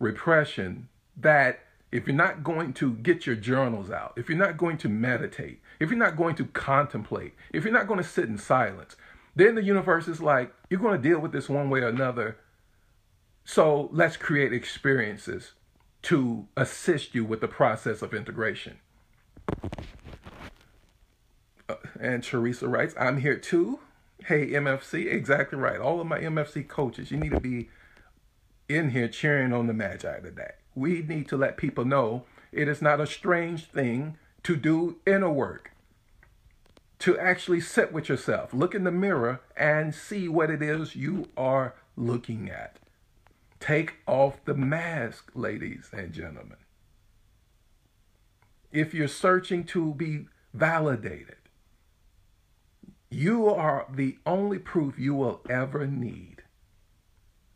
repression 0.00 0.88
that 1.16 1.60
if 1.92 2.06
you're 2.06 2.16
not 2.16 2.42
going 2.42 2.72
to 2.72 2.94
get 2.94 3.26
your 3.26 3.36
journals 3.36 3.90
out, 3.90 4.14
if 4.16 4.28
you're 4.28 4.38
not 4.38 4.56
going 4.56 4.78
to 4.78 4.88
meditate, 4.88 5.60
if 5.78 5.90
you're 5.90 5.98
not 5.98 6.16
going 6.16 6.34
to 6.36 6.46
contemplate, 6.46 7.34
if 7.52 7.64
you're 7.64 7.72
not 7.72 7.86
going 7.86 8.02
to 8.02 8.08
sit 8.08 8.24
in 8.24 8.38
silence, 8.38 8.96
then 9.36 9.54
the 9.54 9.62
universe 9.62 10.08
is 10.08 10.20
like, 10.20 10.52
you're 10.70 10.80
going 10.80 11.00
to 11.00 11.08
deal 11.08 11.20
with 11.20 11.32
this 11.32 11.48
one 11.48 11.70
way 11.70 11.80
or 11.80 11.88
another 11.88 12.38
so 13.44 13.88
let's 13.92 14.16
create 14.16 14.52
experiences 14.52 15.52
to 16.02 16.46
assist 16.56 17.14
you 17.14 17.24
with 17.24 17.40
the 17.40 17.48
process 17.48 18.02
of 18.02 18.12
integration. 18.12 18.78
Uh, 21.68 21.76
and 22.00 22.22
Teresa 22.22 22.68
writes, 22.68 22.94
I'm 22.98 23.18
here 23.18 23.36
too. 23.36 23.80
Hey, 24.26 24.50
MFC, 24.50 25.12
exactly 25.12 25.58
right. 25.58 25.80
All 25.80 26.00
of 26.00 26.06
my 26.06 26.18
MFC 26.18 26.66
coaches, 26.66 27.10
you 27.10 27.16
need 27.16 27.32
to 27.32 27.40
be 27.40 27.68
in 28.68 28.90
here 28.90 29.08
cheering 29.08 29.52
on 29.52 29.66
the 29.66 29.72
Magi 29.72 30.20
today. 30.20 30.52
We 30.74 31.02
need 31.02 31.28
to 31.28 31.36
let 31.36 31.56
people 31.56 31.84
know 31.84 32.24
it 32.50 32.68
is 32.68 32.82
not 32.82 33.00
a 33.00 33.06
strange 33.06 33.66
thing 33.66 34.16
to 34.44 34.56
do 34.56 34.96
inner 35.06 35.30
work, 35.30 35.72
to 37.00 37.18
actually 37.18 37.60
sit 37.60 37.92
with 37.92 38.08
yourself, 38.08 38.52
look 38.52 38.74
in 38.74 38.84
the 38.84 38.90
mirror, 38.90 39.40
and 39.56 39.94
see 39.94 40.28
what 40.28 40.50
it 40.50 40.62
is 40.62 40.96
you 40.96 41.28
are 41.36 41.74
looking 41.96 42.50
at. 42.50 42.78
Take 43.62 43.98
off 44.08 44.44
the 44.44 44.54
mask, 44.54 45.30
ladies 45.36 45.88
and 45.92 46.12
gentlemen. 46.12 46.56
If 48.72 48.92
you're 48.92 49.06
searching 49.06 49.62
to 49.66 49.94
be 49.94 50.26
validated, 50.52 51.36
you 53.08 53.46
are 53.48 53.86
the 53.88 54.18
only 54.26 54.58
proof 54.58 54.98
you 54.98 55.14
will 55.14 55.42
ever 55.48 55.86
need 55.86 56.42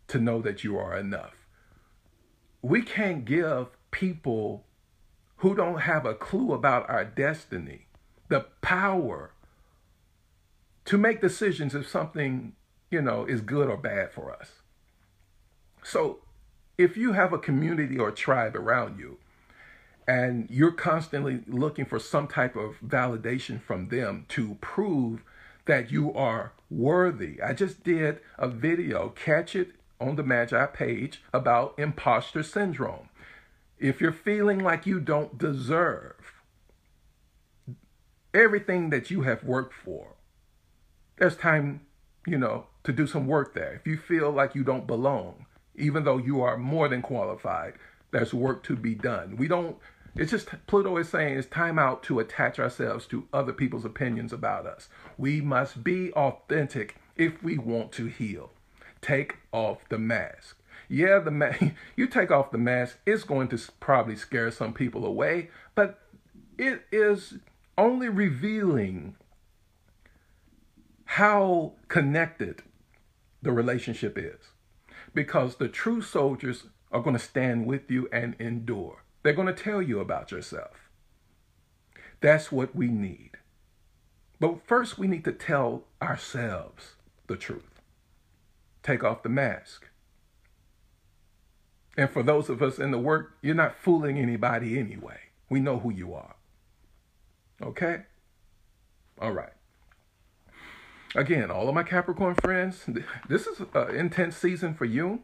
to 0.07 0.21
know 0.21 0.40
that 0.42 0.62
you 0.62 0.79
are 0.79 0.97
enough. 0.97 1.49
We 2.62 2.83
can't 2.83 3.25
give 3.25 3.66
people 3.90 4.64
who 5.38 5.57
don't 5.57 5.81
have 5.81 6.07
a 6.07 6.14
clue 6.14 6.53
about 6.53 6.88
our 6.88 7.05
destiny 7.05 7.88
the 8.29 8.47
power 8.61 9.33
to 10.85 10.97
make 10.97 11.21
decisions 11.21 11.75
if 11.75 11.88
something, 11.88 12.53
you 12.92 13.03
know, 13.03 13.25
is 13.25 13.40
good 13.40 13.69
or 13.69 13.77
bad 13.77 14.12
for 14.12 14.33
us. 14.33 14.62
So 15.87 16.18
if 16.77 16.96
you 16.96 17.12
have 17.12 17.33
a 17.33 17.38
community 17.38 17.96
or 17.96 18.09
a 18.09 18.14
tribe 18.14 18.57
around 18.57 18.99
you 18.99 19.18
and 20.09 20.49
you're 20.51 20.72
constantly 20.72 21.44
looking 21.46 21.85
for 21.85 22.01
some 22.01 22.27
type 22.27 22.57
of 22.57 22.81
validation 22.85 23.62
from 23.62 23.88
them 23.88 24.27
to 24.31 24.57
prove 24.61 25.22
that 25.66 25.92
you 25.92 26.12
are 26.12 26.53
worthy, 26.68 27.40
I 27.40 27.53
just 27.53 27.85
did 27.85 28.18
a 28.37 28.49
video, 28.49 29.11
catch 29.11 29.55
it 29.55 29.75
on 30.01 30.16
the 30.16 30.25
Magi 30.25 30.66
page 30.66 31.22
about 31.33 31.79
imposter 31.79 32.42
syndrome. 32.42 33.09
If 33.79 34.01
you're 34.01 34.12
feeling 34.12 34.59
like 34.59 34.87
you 34.87 34.99
don't 34.99 35.38
deserve 35.38 36.16
everything 38.35 38.90
that 38.90 39.12
you 39.12 39.22
have 39.22 39.44
worked 39.44 39.75
for, 39.75 40.16
there's 41.18 41.37
time, 41.37 41.83
you 42.27 42.38
know, 42.38 42.66
to 42.83 42.92
do 42.92 43.07
some 43.07 43.29
work 43.29 43.55
there. 43.55 43.75
If 43.75 43.87
you 43.87 43.96
feel 43.96 44.33
like 44.33 44.57
you 44.57 44.64
don't 44.64 44.87
belong, 44.87 45.45
even 45.77 46.05
though 46.05 46.19
you 46.19 46.43
are 46.43 46.57
more 46.57 46.89
than 46.89 47.03
qualified. 47.03 47.75
There's 48.11 48.35
work 48.35 48.62
to 48.65 48.77
be 48.77 48.95
done. 48.95 49.37
We 49.37 49.49
don't, 49.49 49.77
it's 50.15 50.31
just 50.31 50.49
Pluto 50.67 50.97
is 50.97 51.09
saying 51.09 51.37
it's 51.37 51.47
time 51.47 51.79
out 51.79 52.03
to 52.05 52.19
attach 52.19 52.59
ourselves 52.59 53.07
to 53.09 53.27
other 53.33 53.53
people's 53.53 53.85
opinions 53.85 54.33
about 54.33 54.67
us. 54.67 54.89
We 55.19 55.41
must 55.41 55.85
be 55.85 56.12
authentic 56.12 56.97
if 57.17 57.43
we 57.43 57.59
want 57.59 57.93
to 57.93 58.07
heal. 58.07 58.51
Take 59.01 59.37
off 59.53 59.89
the 59.89 59.99
mask. 59.99 60.57
Yeah, 60.89 61.19
the 61.19 61.31
ma- 61.31 61.53
you 61.97 62.07
take 62.07 62.31
off 62.31 62.51
the 62.51 62.59
mask, 62.59 62.99
it's 63.05 63.25
going 63.25 63.49
to 63.49 63.59
probably 63.81 64.17
scare 64.17 64.51
some 64.51 64.73
people 64.73 65.05
away, 65.05 65.51
but 65.75 66.01
it 66.57 66.85
is 66.91 67.35
only 67.77 68.09
revealing 68.09 69.17
how 71.05 71.73
connected 71.89 72.62
the 73.43 73.53
relationship 73.53 74.17
is 74.19 74.39
because 75.16 75.57
the 75.57 75.66
true 75.66 76.02
soldiers 76.02 76.64
are 76.92 77.00
going 77.00 77.16
to 77.16 77.22
stand 77.22 77.66
with 77.66 77.90
you 77.90 78.07
and 78.12 78.37
endure. 78.38 79.02
They're 79.22 79.33
going 79.33 79.52
to 79.52 79.62
tell 79.64 79.81
you 79.81 79.98
about 79.98 80.31
yourself. 80.31 80.90
That's 82.20 82.52
what 82.52 82.76
we 82.76 82.88
need. 82.88 83.31
But 84.38 84.66
first, 84.66 84.98
we 84.98 85.07
need 85.07 85.24
to 85.24 85.33
tell 85.33 85.85
ourselves 86.02 86.96
the 87.29 87.37
truth. 87.37 87.81
Take 88.83 89.02
off 89.02 89.22
the 89.22 89.31
mask. 89.31 89.88
And 91.96 92.11
for 92.11 92.22
those 92.22 92.50
of 92.50 92.62
us 92.62 92.79
in 92.79 92.90
the 92.90 92.98
work, 92.98 93.38
you're 93.40 93.55
not 93.55 93.74
fooling 93.74 94.18
anybody 94.18 94.79
anyway. 94.79 95.18
We 95.48 95.61
know 95.61 95.79
who 95.79 95.90
you 95.90 96.12
are. 96.12 96.37
Okay? 97.62 98.02
All 99.18 99.33
right. 99.33 99.56
Again, 101.16 101.50
all 101.50 101.66
of 101.68 101.74
my 101.74 101.83
Capricorn 101.83 102.35
friends, 102.35 102.85
this 103.29 103.46
is 103.46 103.62
an 103.74 103.96
intense 103.96 104.37
season 104.37 104.74
for 104.74 104.85
you. 104.85 105.20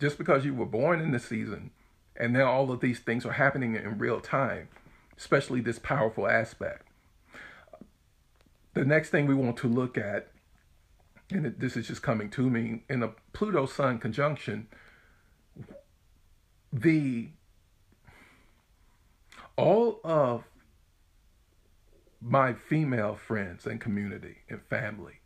Just 0.00 0.18
because 0.18 0.44
you 0.46 0.54
were 0.54 0.66
born 0.66 1.00
in 1.00 1.10
this 1.10 1.26
season, 1.26 1.70
and 2.16 2.34
then 2.34 2.42
all 2.42 2.72
of 2.72 2.80
these 2.80 3.00
things 3.00 3.26
are 3.26 3.32
happening 3.32 3.76
in 3.76 3.98
real 3.98 4.18
time, 4.18 4.68
especially 5.18 5.60
this 5.60 5.78
powerful 5.78 6.26
aspect. 6.26 6.88
The 8.72 8.86
next 8.86 9.10
thing 9.10 9.26
we 9.26 9.34
want 9.34 9.58
to 9.58 9.68
look 9.68 9.98
at, 9.98 10.28
and 11.30 11.54
this 11.58 11.76
is 11.76 11.86
just 11.86 12.02
coming 12.02 12.30
to 12.30 12.48
me, 12.48 12.82
in 12.88 13.02
a 13.02 13.12
Pluto 13.34 13.66
Sun 13.66 13.98
conjunction, 13.98 14.68
the 16.72 17.28
all 19.56 20.00
of 20.02 20.44
my 22.20 22.52
female 22.52 23.14
friends 23.14 23.66
and 23.66 23.80
community 23.80 24.38
and 24.48 24.62
family, 24.62 25.20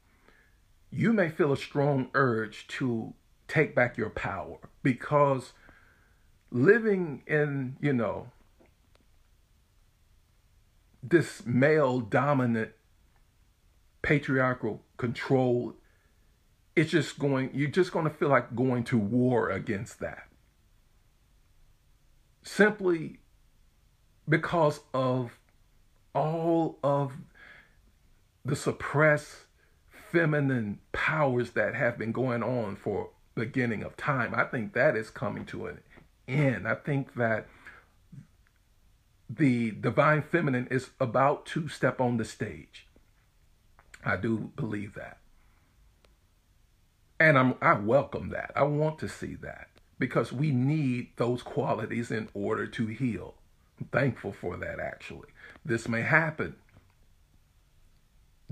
you 0.91 1.13
may 1.13 1.29
feel 1.29 1.53
a 1.53 1.57
strong 1.57 2.09
urge 2.15 2.67
to 2.69 3.15
take 3.49 3.75
back 3.75 3.97
your 3.97 4.11
power 4.11 4.59
because 4.83 5.53
living 6.51 7.23
in, 7.27 7.77
you 7.81 7.93
know, 7.93 8.29
this 11.03 11.45
male 11.45 12.01
dominant 12.01 12.71
patriarchal 14.03 14.83
control, 14.97 15.75
it's 16.77 16.93
just 16.93 17.19
going, 17.19 17.51
you're 17.53 17.69
just 17.69 17.93
going 17.93 18.05
to 18.05 18.11
feel 18.11 18.29
like 18.29 18.55
going 18.55 18.85
to 18.85 18.99
war 18.99 19.51
against 19.51 19.99
that. 19.99 20.29
Simply 22.43 23.19
because 24.29 24.81
of 24.93 25.39
all 26.15 26.79
of 26.83 27.13
the 28.45 28.57
suppressed 28.57 29.45
feminine 30.11 30.79
powers 30.93 31.51
that 31.51 31.75
have 31.75 31.99
been 31.99 32.13
going 32.13 32.43
on 32.43 32.77
for 32.77 33.11
beginning 33.35 33.83
of 33.83 33.97
time. 33.97 34.35
I 34.35 34.45
think 34.45 34.75
that 34.75 34.97
is 34.97 35.11
coming 35.11 35.45
to 35.47 35.67
an 35.67 35.81
end. 36.29 36.69
I 36.69 36.75
think 36.75 37.15
that 37.15 37.49
the 39.29 39.73
divine 39.73 40.23
feminine 40.23 40.69
is 40.71 40.91
about 41.01 41.47
to 41.47 41.69
step 41.69 42.01
on 42.01 42.17
the 42.17 42.25
stage. 42.25 42.87
I 44.05 44.17
do 44.17 44.53
believe 44.57 44.95
that. 44.95 45.19
And 47.19 47.39
I'm 47.39 47.55
I 47.63 47.75
welcome 47.75 48.29
that. 48.31 48.53
I 48.55 48.65
want 48.65 48.99
to 49.01 49.09
see 49.09 49.35
that 49.37 49.69
because 49.99 50.33
we 50.33 50.51
need 50.51 51.09
those 51.17 51.43
qualities 51.43 52.11
in 52.11 52.29
order 52.35 52.67
to 52.67 52.87
heal. 52.87 53.35
I'm 53.81 53.87
thankful 53.87 54.33
for 54.33 54.57
that 54.59 54.79
actually. 54.79 55.29
This 55.65 55.89
may 55.89 56.03
happen 56.03 56.57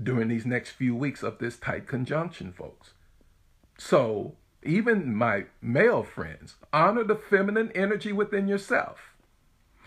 during 0.01 0.29
these 0.29 0.45
next 0.45 0.71
few 0.71 0.95
weeks 0.95 1.21
of 1.21 1.37
this 1.37 1.57
tight 1.57 1.87
conjunction, 1.87 2.51
folks. 2.51 2.93
So, 3.77 4.35
even 4.63 5.15
my 5.15 5.45
male 5.61 6.03
friends, 6.03 6.55
honor 6.71 7.03
the 7.03 7.15
feminine 7.15 7.71
energy 7.75 8.11
within 8.11 8.47
yourself. 8.47 9.13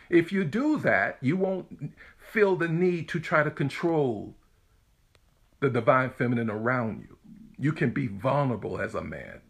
If 0.08 0.30
you 0.30 0.44
do 0.44 0.78
that, 0.78 1.18
you 1.20 1.36
won't 1.36 1.94
feel 2.16 2.56
the 2.56 2.68
need 2.68 3.08
to 3.08 3.20
try 3.20 3.42
to 3.42 3.50
control 3.50 4.34
the 5.60 5.70
divine 5.70 6.10
feminine 6.10 6.50
around 6.50 7.06
you. 7.08 7.18
You 7.58 7.72
can 7.72 7.90
be 7.90 8.06
vulnerable 8.06 8.80
as 8.80 8.94
a 8.94 9.02
man. 9.02 9.40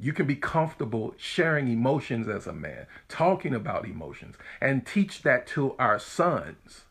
You 0.00 0.14
can 0.14 0.26
be 0.26 0.36
comfortable 0.36 1.14
sharing 1.18 1.68
emotions 1.68 2.26
as 2.26 2.46
a 2.46 2.54
man, 2.54 2.86
talking 3.08 3.54
about 3.54 3.84
emotions, 3.84 4.36
and 4.58 4.86
teach 4.86 5.20
that 5.22 5.46
to 5.48 5.74
our 5.78 5.98
sons. 5.98 6.84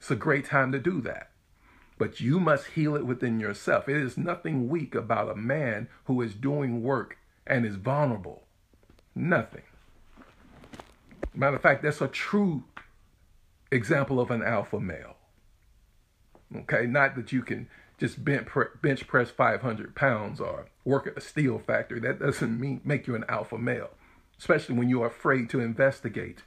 It's 0.00 0.10
a 0.10 0.16
great 0.16 0.44
time 0.44 0.72
to 0.72 0.80
do 0.80 1.00
that. 1.02 1.30
But 1.96 2.20
you 2.20 2.40
must 2.40 2.66
heal 2.68 2.96
it 2.96 3.06
within 3.06 3.38
yourself. 3.38 3.88
It 3.88 3.96
is 3.96 4.18
nothing 4.18 4.68
weak 4.68 4.96
about 4.96 5.30
a 5.30 5.36
man 5.36 5.88
who 6.06 6.20
is 6.22 6.34
doing 6.34 6.82
work 6.82 7.18
and 7.46 7.64
is 7.64 7.76
vulnerable. 7.76 8.42
Nothing. 9.14 9.62
Matter 11.32 11.56
of 11.56 11.62
fact, 11.62 11.84
that's 11.84 12.00
a 12.00 12.08
true 12.08 12.64
example 13.70 14.18
of 14.18 14.32
an 14.32 14.42
alpha 14.42 14.80
male. 14.80 15.16
Okay, 16.54 16.86
not 16.86 17.14
that 17.14 17.30
you 17.30 17.42
can 17.42 17.68
just 17.98 18.24
bench, 18.24 19.06
press 19.06 19.30
500 19.30 19.94
pounds 19.94 20.40
or 20.40 20.66
work 20.84 21.06
at 21.06 21.16
a 21.16 21.20
steel 21.20 21.58
factory. 21.58 22.00
That 22.00 22.18
doesn't 22.18 22.60
mean 22.60 22.80
make 22.84 23.06
you 23.06 23.14
an 23.14 23.24
alpha 23.28 23.58
male, 23.58 23.90
especially 24.38 24.76
when 24.76 24.88
you're 24.88 25.06
afraid 25.06 25.48
to 25.50 25.60
investigate 25.60 26.42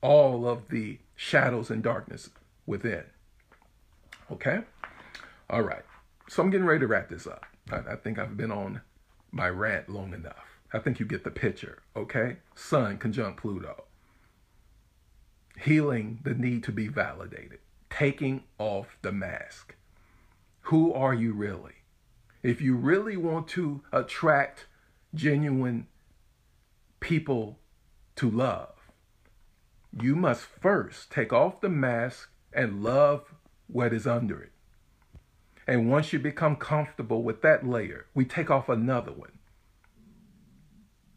all 0.00 0.46
of 0.46 0.68
the 0.68 0.98
shadows 1.16 1.70
and 1.70 1.82
darkness 1.82 2.30
within. 2.66 3.04
Okay? 4.30 4.60
All 5.50 5.62
right. 5.62 5.84
So 6.28 6.42
I'm 6.42 6.50
getting 6.50 6.66
ready 6.66 6.80
to 6.80 6.86
wrap 6.86 7.08
this 7.08 7.26
up. 7.26 7.44
I, 7.70 7.92
I 7.92 7.96
think 7.96 8.18
I've 8.18 8.36
been 8.36 8.52
on 8.52 8.80
my 9.30 9.48
rant 9.48 9.88
long 9.88 10.14
enough. 10.14 10.58
I 10.72 10.78
think 10.78 10.98
you 10.98 11.06
get 11.06 11.24
the 11.24 11.30
picture. 11.30 11.82
Okay? 11.96 12.38
Sun 12.54 12.98
conjunct 12.98 13.40
Pluto. 13.40 13.84
Healing 15.58 16.20
the 16.24 16.34
need 16.34 16.64
to 16.64 16.72
be 16.72 16.88
validated. 16.88 17.58
Taking 17.90 18.42
off 18.58 18.96
the 19.02 19.12
mask. 19.12 19.74
Who 20.68 20.94
are 20.94 21.12
you 21.12 21.34
really? 21.34 21.74
If 22.42 22.62
you 22.62 22.74
really 22.74 23.18
want 23.18 23.48
to 23.48 23.82
attract 23.92 24.66
genuine 25.14 25.88
people 27.00 27.58
to 28.16 28.30
love, 28.30 28.74
you 30.00 30.16
must 30.16 30.46
first 30.46 31.10
take 31.10 31.34
off 31.34 31.60
the 31.60 31.68
mask 31.68 32.30
and 32.50 32.82
love 32.82 33.34
what 33.66 33.92
is 33.92 34.06
under 34.06 34.42
it. 34.42 34.52
And 35.66 35.90
once 35.90 36.14
you 36.14 36.18
become 36.18 36.56
comfortable 36.56 37.22
with 37.22 37.42
that 37.42 37.66
layer, 37.66 38.06
we 38.14 38.24
take 38.24 38.50
off 38.50 38.70
another 38.70 39.12
one. 39.12 39.38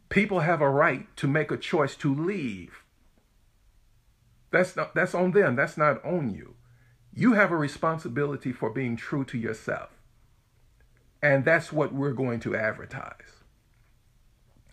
People 0.10 0.42
have 0.42 0.60
a 0.60 0.70
right 0.70 1.08
to 1.16 1.28
make 1.28 1.52
a 1.52 1.58
choice 1.58 1.96
to 1.98 2.14
leave. 2.14 2.84
That's 4.52 4.76
not 4.76 4.94
that's 4.94 5.16
on 5.16 5.32
them. 5.32 5.56
That's 5.56 5.78
not 5.78 6.04
on 6.04 6.34
you. 6.34 6.57
You 7.18 7.34
have 7.34 7.52
a 7.52 7.58
responsibility 7.58 8.52
for 8.52 8.70
being 8.70 8.96
true 8.96 9.26
to 9.26 9.40
yourself. 9.40 9.90
And 11.20 11.44
that's 11.44 11.74
what 11.74 11.92
we're 11.92 12.14
going 12.14 12.40
to 12.42 12.56
advertise. 12.56 13.42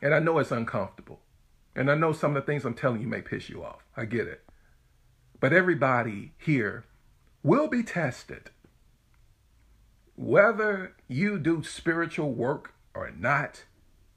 And 0.02 0.14
I 0.14 0.18
know 0.18 0.38
it's 0.38 0.50
uncomfortable. 0.50 1.20
And 1.74 1.90
I 1.90 1.94
know 1.94 2.12
some 2.12 2.36
of 2.36 2.42
the 2.42 2.46
things 2.46 2.66
I'm 2.66 2.74
telling 2.74 3.00
you 3.00 3.06
may 3.06 3.22
piss 3.22 3.48
you 3.48 3.64
off. 3.64 3.86
I 3.96 4.04
get 4.04 4.26
it. 4.26 4.42
But 5.40 5.54
everybody 5.54 6.32
here 6.36 6.84
will 7.42 7.66
be 7.66 7.82
tested. 7.82 8.50
Whether 10.14 10.96
you 11.08 11.38
do 11.38 11.62
spiritual 11.62 12.32
work 12.32 12.74
or 12.94 13.10
not, 13.10 13.64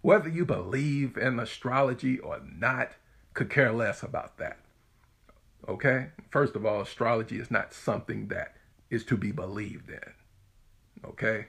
whether 0.01 0.27
you 0.27 0.43
believe 0.43 1.15
in 1.15 1.39
astrology 1.39 2.19
or 2.19 2.41
not, 2.43 2.91
could 3.33 3.49
care 3.49 3.71
less 3.71 4.03
about 4.03 4.37
that. 4.37 4.57
Okay? 5.67 6.07
First 6.29 6.55
of 6.55 6.65
all, 6.65 6.81
astrology 6.81 7.39
is 7.39 7.51
not 7.51 7.73
something 7.73 8.27
that 8.27 8.55
is 8.89 9.03
to 9.05 9.17
be 9.17 9.31
believed 9.31 9.89
in. 9.89 10.13
Okay? 11.05 11.47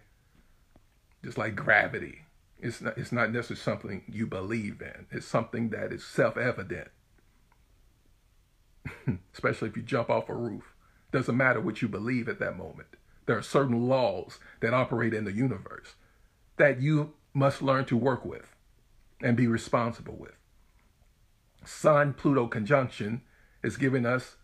Just 1.24 1.38
like 1.38 1.54
gravity. 1.54 2.22
It's 2.60 2.80
not, 2.80 2.98
it's 2.98 3.12
not 3.12 3.32
necessarily 3.32 3.60
something 3.60 4.02
you 4.08 4.26
believe 4.26 4.82
in. 4.82 5.06
It's 5.10 5.26
something 5.26 5.70
that 5.70 5.92
is 5.92 6.04
self-evident. 6.04 6.88
Especially 9.32 9.68
if 9.68 9.76
you 9.76 9.82
jump 9.82 10.10
off 10.10 10.28
a 10.28 10.34
roof. 10.34 10.74
Doesn't 11.12 11.36
matter 11.36 11.60
what 11.60 11.80
you 11.80 11.88
believe 11.88 12.28
at 12.28 12.40
that 12.40 12.56
moment. 12.56 12.88
There 13.26 13.38
are 13.38 13.42
certain 13.42 13.88
laws 13.88 14.38
that 14.60 14.74
operate 14.74 15.14
in 15.14 15.24
the 15.24 15.32
universe 15.32 15.94
that 16.56 16.80
you 16.80 17.12
must 17.32 17.62
learn 17.62 17.84
to 17.86 17.96
work 17.96 18.24
with 18.24 18.54
and 19.22 19.36
be 19.36 19.46
responsible 19.46 20.16
with. 20.16 20.34
Sun 21.64 22.14
Pluto 22.14 22.46
conjunction 22.46 23.22
is 23.62 23.76
giving 23.76 24.06
us 24.06 24.36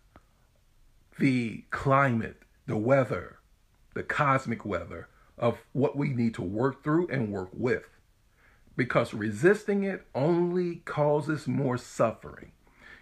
the 1.18 1.64
climate, 1.70 2.42
the 2.66 2.76
weather, 2.76 3.38
the 3.94 4.02
cosmic 4.02 4.64
weather 4.64 5.08
of 5.38 5.58
what 5.72 5.96
we 5.96 6.08
need 6.08 6.34
to 6.34 6.42
work 6.42 6.82
through 6.82 7.08
and 7.08 7.32
work 7.32 7.50
with. 7.52 7.84
Because 8.76 9.14
resisting 9.14 9.84
it 9.84 10.06
only 10.14 10.76
causes 10.84 11.46
more 11.46 11.78
suffering. 11.78 12.52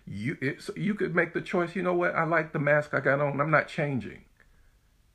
You 0.07 0.37
it, 0.41 0.69
you 0.77 0.95
could 0.95 1.15
make 1.15 1.33
the 1.33 1.41
choice 1.41 1.75
you 1.75 1.83
know 1.83 1.95
what? 1.95 2.15
I 2.15 2.25
like 2.25 2.53
the 2.53 2.59
mask 2.59 2.93
i 2.93 3.01
got 3.01 3.21
on. 3.21 3.41
I'm 3.41 3.51
not 3.51 3.69
changing. 3.69 4.25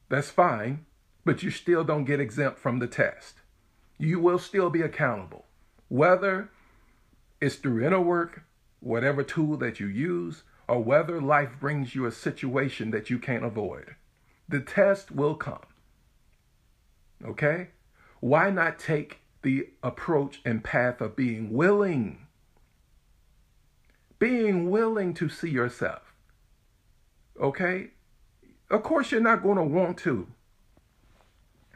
That's 0.09 0.29
fine 0.29 0.85
but 1.27 1.43
you 1.43 1.51
still 1.51 1.83
don't 1.83 2.05
get 2.05 2.21
exempt 2.21 2.57
from 2.57 2.79
the 2.79 2.87
test. 2.87 3.41
You 3.97 4.17
will 4.17 4.39
still 4.39 4.69
be 4.69 4.81
accountable. 4.81 5.43
Whether 5.89 6.49
it's 7.41 7.55
through 7.55 7.85
inner 7.85 7.99
work 7.99 8.43
whatever 8.79 9.23
tool 9.23 9.57
that 9.57 9.77
you 9.77 9.87
use 9.87 10.43
or 10.67 10.83
whether 10.83 11.21
life 11.21 11.51
brings 11.59 11.95
you 11.95 12.05
a 12.05 12.11
situation 12.11 12.91
that 12.91 13.09
you 13.09 13.19
can't 13.19 13.45
avoid 13.45 13.95
the 14.47 14.59
test 14.59 15.11
will 15.11 15.35
come 15.35 15.65
okay 17.25 17.69
why 18.19 18.49
not 18.49 18.79
take 18.79 19.19
the 19.43 19.69
approach 19.83 20.41
and 20.43 20.63
path 20.63 20.99
of 21.01 21.15
being 21.15 21.53
willing 21.53 22.27
being 24.19 24.69
willing 24.69 25.13
to 25.15 25.29
see 25.29 25.49
yourself. 25.49 26.13
Okay? 27.39 27.91
Of 28.69 28.83
course, 28.83 29.11
you're 29.11 29.21
not 29.21 29.43
going 29.43 29.57
to 29.57 29.63
want 29.63 29.97
to. 29.99 30.27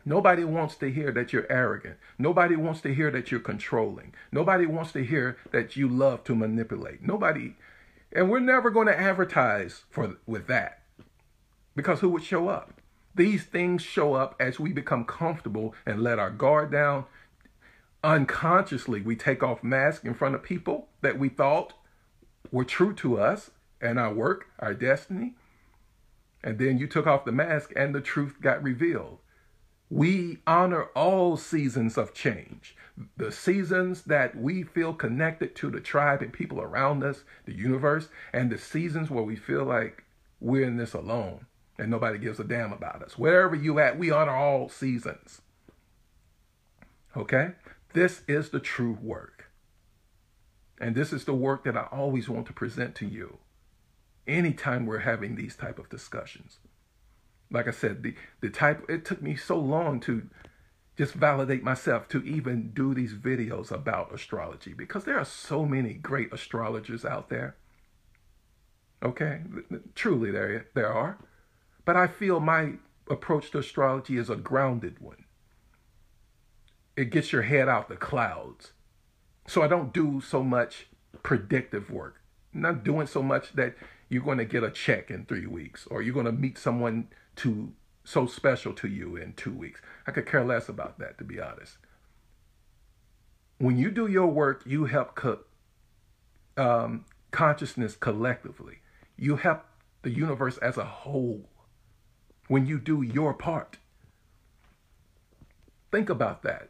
Nobody 0.03 0.43
wants 0.43 0.75
to 0.77 0.91
hear 0.91 1.11
that 1.11 1.31
you're 1.31 1.51
arrogant. 1.51 1.97
Nobody 2.17 2.55
wants 2.55 2.81
to 2.81 2.93
hear 2.93 3.11
that 3.11 3.29
you're 3.29 3.39
controlling. 3.39 4.13
Nobody 4.31 4.65
wants 4.65 4.91
to 4.93 5.03
hear 5.03 5.37
that 5.51 5.75
you 5.75 5.87
love 5.87 6.23
to 6.23 6.35
manipulate. 6.35 7.03
Nobody, 7.03 7.55
and 8.13 8.29
we're 8.29 8.39
never 8.39 8.69
going 8.69 8.87
to 8.87 8.99
advertise 8.99 9.83
for 9.89 10.17
with 10.25 10.47
that. 10.47 10.81
Because 11.75 12.01
who 12.01 12.09
would 12.09 12.23
show 12.23 12.49
up? 12.49 12.81
These 13.15 13.43
things 13.43 13.81
show 13.81 14.13
up 14.13 14.35
as 14.39 14.59
we 14.59 14.71
become 14.71 15.05
comfortable 15.05 15.75
and 15.85 16.01
let 16.01 16.19
our 16.19 16.31
guard 16.31 16.71
down. 16.71 17.05
Unconsciously, 18.03 19.01
we 19.01 19.15
take 19.15 19.43
off 19.43 19.63
masks 19.63 20.05
in 20.05 20.13
front 20.13 20.35
of 20.35 20.43
people 20.43 20.87
that 21.01 21.19
we 21.19 21.29
thought 21.29 21.73
were 22.51 22.65
true 22.65 22.93
to 22.95 23.19
us 23.19 23.51
and 23.81 23.99
our 23.99 24.13
work, 24.13 24.47
our 24.59 24.73
destiny. 24.73 25.35
And 26.43 26.57
then 26.57 26.77
you 26.77 26.87
took 26.87 27.05
off 27.05 27.25
the 27.25 27.31
mask 27.31 27.71
and 27.75 27.93
the 27.93 28.01
truth 28.01 28.41
got 28.41 28.63
revealed. 28.63 29.19
We 29.89 30.39
honor 30.47 30.85
all 30.95 31.37
seasons 31.37 31.97
of 31.97 32.13
change. 32.13 32.75
The 33.17 33.31
seasons 33.31 34.03
that 34.03 34.35
we 34.37 34.63
feel 34.63 34.93
connected 34.93 35.55
to 35.55 35.69
the 35.69 35.79
tribe 35.79 36.21
and 36.21 36.31
people 36.31 36.61
around 36.61 37.03
us, 37.03 37.23
the 37.45 37.53
universe, 37.53 38.09
and 38.33 38.51
the 38.51 38.57
seasons 38.57 39.09
where 39.09 39.23
we 39.23 39.35
feel 39.35 39.63
like 39.63 40.03
we're 40.39 40.65
in 40.65 40.77
this 40.77 40.93
alone. 40.93 41.45
and 41.81 41.89
nobody 41.89 42.19
gives 42.19 42.39
a 42.39 42.43
damn 42.43 42.71
about 42.71 43.01
us. 43.01 43.17
Wherever 43.17 43.55
you 43.55 43.79
at, 43.79 43.97
we 43.97 44.11
honor 44.11 44.35
all 44.35 44.69
seasons. 44.69 45.41
Okay? 47.17 47.53
This 47.93 48.21
is 48.27 48.49
the 48.49 48.59
true 48.59 48.97
work. 49.01 49.49
And 50.79 50.95
this 50.95 51.11
is 51.11 51.25
the 51.25 51.33
work 51.33 51.63
that 51.63 51.75
I 51.75 51.87
always 51.91 52.29
want 52.29 52.45
to 52.47 52.53
present 52.53 52.93
to 52.95 53.07
you 53.07 53.39
anytime 54.27 54.85
we're 54.85 54.99
having 54.99 55.35
these 55.35 55.55
type 55.55 55.79
of 55.79 55.89
discussions. 55.89 56.59
Like 57.49 57.67
I 57.67 57.71
said, 57.71 58.03
the, 58.03 58.13
the 58.41 58.49
type 58.49 58.85
it 58.87 59.03
took 59.03 59.21
me 59.21 59.35
so 59.35 59.57
long 59.57 59.99
to 60.01 60.27
just 60.97 61.13
validate 61.13 61.63
myself 61.63 62.07
to 62.09 62.21
even 62.23 62.71
do 62.73 62.93
these 62.93 63.13
videos 63.13 63.71
about 63.71 64.13
astrology 64.13 64.73
because 64.73 65.03
there 65.03 65.17
are 65.17 65.25
so 65.25 65.65
many 65.65 65.93
great 65.93 66.31
astrologers 66.33 67.05
out 67.05 67.29
there. 67.29 67.55
Okay? 69.03 69.41
Truly 69.95 70.31
there 70.31 70.67
there 70.73 70.91
are. 70.91 71.17
But 71.85 71.95
I 71.95 72.07
feel 72.07 72.39
my 72.39 72.73
approach 73.09 73.51
to 73.51 73.59
astrology 73.59 74.17
is 74.17 74.29
a 74.29 74.35
grounded 74.35 74.99
one. 74.99 75.25
It 76.95 77.09
gets 77.09 77.31
your 77.31 77.43
head 77.43 77.67
out 77.67 77.89
the 77.89 77.95
clouds. 77.95 78.73
So 79.47 79.63
I 79.63 79.67
don't 79.67 79.93
do 79.93 80.21
so 80.21 80.43
much 80.43 80.87
predictive 81.23 81.89
work. 81.89 82.21
I'm 82.53 82.61
not 82.61 82.83
doing 82.83 83.07
so 83.07 83.23
much 83.23 83.53
that 83.53 83.75
you're 84.09 84.23
going 84.23 84.37
to 84.37 84.45
get 84.45 84.63
a 84.63 84.69
check 84.69 85.09
in 85.09 85.25
three 85.25 85.47
weeks 85.47 85.87
or 85.89 86.01
you're 86.01 86.13
going 86.13 86.25
to 86.25 86.31
meet 86.31 86.57
someone 86.57 87.07
to 87.37 87.71
so 88.03 88.25
special 88.25 88.73
to 88.73 88.87
you 88.87 89.15
in 89.15 89.33
two 89.33 89.53
weeks. 89.53 89.81
I 90.07 90.11
could 90.11 90.25
care 90.25 90.43
less 90.43 90.69
about 90.69 90.99
that, 90.99 91.17
to 91.19 91.23
be 91.23 91.39
honest. 91.39 91.77
When 93.57 93.77
you 93.77 93.91
do 93.91 94.07
your 94.07 94.27
work, 94.27 94.63
you 94.65 94.85
help 94.85 95.15
co- 95.15 95.45
um, 96.57 97.05
consciousness 97.31 97.95
collectively. 97.95 98.79
You 99.17 99.35
help 99.35 99.65
the 100.01 100.09
universe 100.09 100.57
as 100.57 100.77
a 100.77 100.85
whole 100.85 101.47
when 102.47 102.65
you 102.65 102.79
do 102.79 103.01
your 103.01 103.33
part. 103.33 103.77
Think 105.91 106.09
about 106.09 106.41
that. 106.43 106.69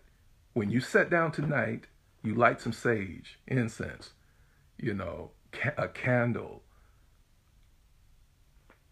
When 0.54 0.70
you 0.70 0.82
sit 0.82 1.10
down 1.10 1.32
tonight, 1.32 1.88
you 2.24 2.36
light 2.36 2.60
some 2.60 2.74
sage, 2.74 3.39
incense, 3.48 4.12
you 4.78 4.94
know, 4.94 5.32
a 5.78 5.88
candle, 5.88 6.63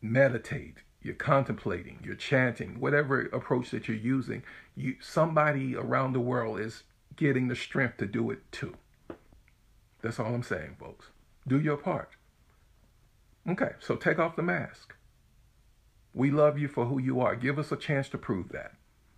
meditate, 0.02 0.78
you're 1.02 1.16
contemplating, 1.16 2.00
you're 2.04 2.16
chanting, 2.16 2.80
whatever 2.80 3.22
approach 3.22 3.72
that 3.72 3.88
you're 3.88 3.98
using, 3.98 4.44
you 4.76 4.96
somebody 5.00 5.76
around 5.76 6.14
the 6.14 6.20
world 6.20 6.60
is 6.60 6.84
getting 7.16 7.48
the 7.48 7.56
strength 7.56 7.98
to 7.98 8.06
do 8.06 8.32
it 8.32 8.40
too. 8.52 8.76
That's 10.02 10.20
all 10.20 10.34
I'm 10.34 10.44
saying, 10.44 10.78
folks. 10.80 11.08
Do 11.48 11.60
your 11.60 11.78
part. 11.78 12.10
Okay, 13.48 13.72
so 13.80 13.96
take 13.96 14.20
off 14.20 14.36
the 14.36 14.44
mask. 14.44 14.94
We 16.14 16.32
love 16.32 16.58
you 16.58 16.68
for 16.68 16.86
who 16.86 17.00
you 17.00 17.20
are. 17.22 17.36
Give 17.36 17.58
us 17.58 17.72
a 17.72 17.78
chance 17.78 18.10
to 18.10 18.18
prove 18.18 18.50
that. 18.50 18.74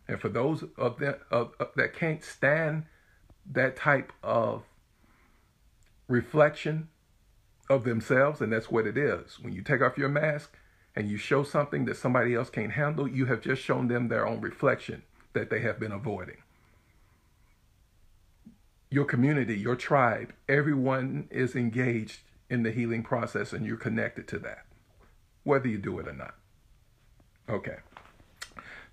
And 0.07 0.19
for 0.19 0.29
those 0.29 0.63
of 0.77 0.99
that 0.99 1.21
of, 1.31 1.53
of, 1.59 1.69
that 1.75 1.95
can't 1.95 2.23
stand 2.23 2.85
that 3.49 3.75
type 3.75 4.11
of 4.21 4.63
reflection 6.07 6.89
of 7.69 7.85
themselves, 7.85 8.41
and 8.41 8.51
that's 8.51 8.69
what 8.69 8.85
it 8.85 8.97
is. 8.97 9.39
When 9.39 9.53
you 9.53 9.61
take 9.61 9.81
off 9.81 9.97
your 9.97 10.09
mask 10.09 10.57
and 10.95 11.09
you 11.09 11.17
show 11.17 11.43
something 11.43 11.85
that 11.85 11.97
somebody 11.97 12.35
else 12.35 12.49
can't 12.49 12.73
handle, 12.73 13.07
you 13.07 13.25
have 13.25 13.41
just 13.41 13.61
shown 13.61 13.87
them 13.87 14.07
their 14.07 14.27
own 14.27 14.41
reflection 14.41 15.03
that 15.33 15.49
they 15.49 15.61
have 15.61 15.79
been 15.79 15.91
avoiding. 15.91 16.37
Your 18.89 19.05
community, 19.05 19.57
your 19.57 19.77
tribe, 19.77 20.33
everyone 20.49 21.27
is 21.31 21.55
engaged 21.55 22.19
in 22.49 22.63
the 22.63 22.71
healing 22.71 23.03
process 23.03 23.53
and 23.53 23.65
you're 23.65 23.77
connected 23.77 24.27
to 24.27 24.39
that, 24.39 24.65
whether 25.43 25.69
you 25.69 25.77
do 25.77 25.97
it 25.99 26.07
or 26.07 26.13
not. 26.13 26.35
Okay. 27.49 27.77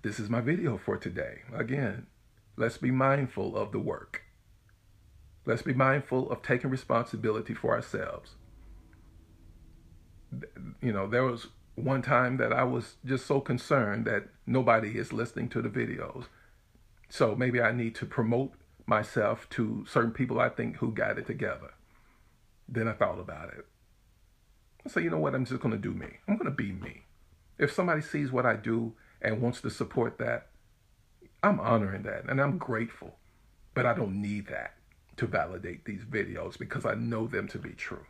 This 0.01 0.19
is 0.19 0.29
my 0.29 0.39
video 0.39 0.77
for 0.77 0.95
today. 0.95 1.39
Again, 1.53 2.07
let's 2.55 2.77
be 2.77 2.91
mindful 2.91 3.57
of 3.57 3.73
the 3.73 3.79
work. 3.79 4.23
Let's 5.45 5.61
be 5.61 5.73
mindful 5.73 6.31
of 6.31 6.41
taking 6.41 6.69
responsibility 6.69 7.53
for 7.53 7.73
ourselves. 7.73 8.35
You 10.81 10.93
know, 10.93 11.07
there 11.07 11.25
was 11.25 11.47
one 11.83 12.01
time 12.01 12.37
that 12.37 12.53
I 12.53 12.63
was 12.63 12.95
just 13.05 13.25
so 13.25 13.39
concerned 13.39 14.05
that 14.05 14.29
nobody 14.45 14.97
is 14.97 15.13
listening 15.13 15.49
to 15.49 15.61
the 15.61 15.69
videos. 15.69 16.25
So 17.09 17.35
maybe 17.35 17.61
I 17.61 17.71
need 17.71 17.95
to 17.95 18.05
promote 18.05 18.53
myself 18.85 19.47
to 19.51 19.85
certain 19.87 20.11
people 20.11 20.39
I 20.39 20.49
think 20.49 20.77
who 20.77 20.91
got 20.91 21.17
it 21.17 21.27
together. 21.27 21.71
Then 22.67 22.87
I 22.87 22.93
thought 22.93 23.19
about 23.19 23.49
it. 23.49 23.65
I 24.85 24.89
said, 24.89 25.03
you 25.03 25.09
know 25.09 25.19
what? 25.19 25.35
I'm 25.35 25.45
just 25.45 25.61
going 25.61 25.73
to 25.73 25.77
do 25.77 25.93
me. 25.93 26.07
I'm 26.27 26.37
going 26.37 26.49
to 26.49 26.55
be 26.55 26.71
me. 26.71 27.03
If 27.57 27.71
somebody 27.71 28.01
sees 28.01 28.31
what 28.31 28.45
I 28.45 28.55
do 28.55 28.93
and 29.21 29.41
wants 29.41 29.61
to 29.61 29.69
support 29.69 30.17
that, 30.17 30.47
I'm 31.43 31.59
honoring 31.59 32.03
that 32.03 32.25
and 32.29 32.41
I'm 32.41 32.57
grateful. 32.57 33.15
But 33.73 33.85
I 33.85 33.93
don't 33.93 34.21
need 34.21 34.47
that 34.47 34.73
to 35.17 35.27
validate 35.27 35.85
these 35.85 36.03
videos 36.03 36.57
because 36.57 36.85
I 36.85 36.95
know 36.95 37.27
them 37.27 37.47
to 37.49 37.59
be 37.59 37.71
true. 37.71 38.05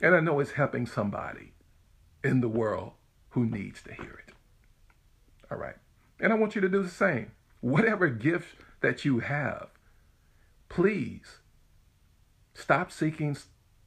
And 0.00 0.14
I 0.14 0.20
know 0.20 0.40
it's 0.40 0.52
helping 0.52 0.86
somebody 0.86 1.53
in 2.24 2.40
the 2.40 2.48
world 2.48 2.92
who 3.30 3.44
needs 3.44 3.82
to 3.82 3.92
hear 3.92 4.22
it. 4.26 4.34
All 5.50 5.58
right. 5.58 5.76
And 6.18 6.32
I 6.32 6.36
want 6.36 6.54
you 6.54 6.60
to 6.60 6.68
do 6.68 6.82
the 6.82 6.88
same. 6.88 7.32
Whatever 7.60 8.08
gift 8.08 8.56
that 8.80 9.04
you 9.04 9.20
have, 9.20 9.68
please 10.68 11.38
stop 12.54 12.90
seeking 12.90 13.36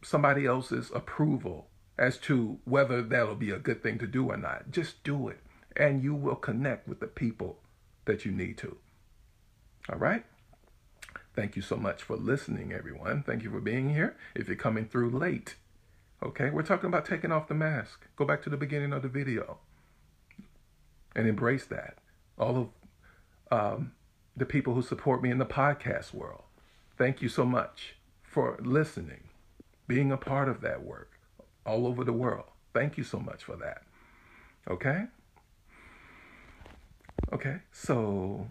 somebody 0.04 0.46
else's 0.46 0.92
approval 0.94 1.68
as 1.98 2.18
to 2.20 2.60
whether 2.66 3.02
that'll 3.02 3.36
be 3.36 3.50
a 3.50 3.60
good 3.60 3.82
thing 3.82 3.98
to 4.00 4.08
do 4.08 4.30
or 4.30 4.38
not. 4.38 4.72
Just 4.72 5.04
do 5.04 5.28
it, 5.28 5.40
and 5.76 6.04
you 6.04 6.14
will 6.14 6.36
connect 6.36 6.88
with 6.88 7.00
the 7.00 7.08
people 7.08 7.60
that 8.06 8.26
you 8.26 8.32
need 8.32 8.58
to. 8.60 8.78
All 9.90 9.98
right? 9.98 10.24
Thank 11.36 11.56
you 11.56 11.62
so 11.62 11.76
much 11.76 12.04
for 12.04 12.16
listening, 12.16 12.74
everyone. 12.74 13.24
Thank 13.24 13.44
you 13.44 13.52
for 13.52 13.62
being 13.62 13.90
here. 13.90 14.16
If 14.36 14.48
you're 14.48 14.56
coming 14.56 14.86
through 14.86 15.12
late, 15.12 15.56
okay, 16.24 16.50
we're 16.50 16.64
talking 16.64 16.88
about 16.88 17.06
taking 17.06 17.32
off 17.32 17.48
the 17.48 17.54
mask. 17.54 18.08
Go 18.16 18.26
back 18.26 18.42
to 18.44 18.50
the 18.50 18.58
beginning 18.58 18.94
of 18.94 19.02
the 19.02 19.08
video 19.08 19.58
and 21.16 21.28
embrace 21.28 21.66
that. 21.66 21.98
All 22.38 22.72
of 23.52 23.60
um, 23.60 23.92
the 24.36 24.46
people 24.46 24.74
who 24.74 24.82
support 24.82 25.22
me 25.22 25.32
in 25.32 25.38
the 25.38 25.46
podcast 25.46 26.14
world, 26.14 26.44
thank 26.98 27.22
you 27.22 27.30
so 27.30 27.46
much 27.46 27.96
for 28.24 28.58
listening, 28.62 29.30
being 29.88 30.12
a 30.12 30.18
part 30.18 30.50
of 30.50 30.62
that 30.62 30.84
work 30.84 31.20
all 31.66 31.88
over 31.88 32.04
the 32.04 32.14
world. 32.14 32.46
Thank 32.74 32.98
you 32.98 33.04
so 33.04 33.20
much 33.20 33.44
for 33.44 33.56
that. 33.58 33.84
Okay? 34.70 35.06
Okay, 37.34 37.58
so 37.72 38.48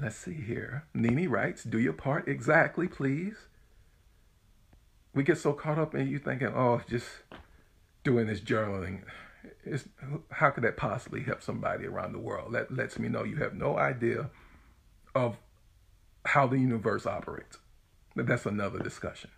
let's 0.00 0.16
see 0.16 0.34
here. 0.34 0.84
Nini 0.94 1.26
writes, 1.26 1.64
Do 1.64 1.78
your 1.78 1.92
part 1.92 2.28
exactly, 2.28 2.88
please. 2.88 3.34
We 5.14 5.22
get 5.24 5.38
so 5.38 5.52
caught 5.52 5.78
up 5.78 5.94
in 5.94 6.08
you 6.08 6.18
thinking, 6.18 6.48
oh, 6.48 6.82
just 6.88 7.06
doing 8.04 8.26
this 8.26 8.40
journaling. 8.40 9.02
It's, 9.64 9.84
how 10.30 10.50
could 10.50 10.64
that 10.64 10.76
possibly 10.76 11.22
help 11.22 11.42
somebody 11.42 11.86
around 11.86 12.12
the 12.12 12.18
world? 12.18 12.52
That 12.52 12.74
lets 12.74 12.98
me 12.98 13.08
know 13.08 13.24
you 13.24 13.36
have 13.36 13.54
no 13.54 13.78
idea 13.78 14.30
of 15.14 15.36
how 16.24 16.46
the 16.46 16.58
universe 16.58 17.06
operates. 17.06 17.58
But 18.14 18.26
that's 18.26 18.46
another 18.46 18.78
discussion. 18.78 19.30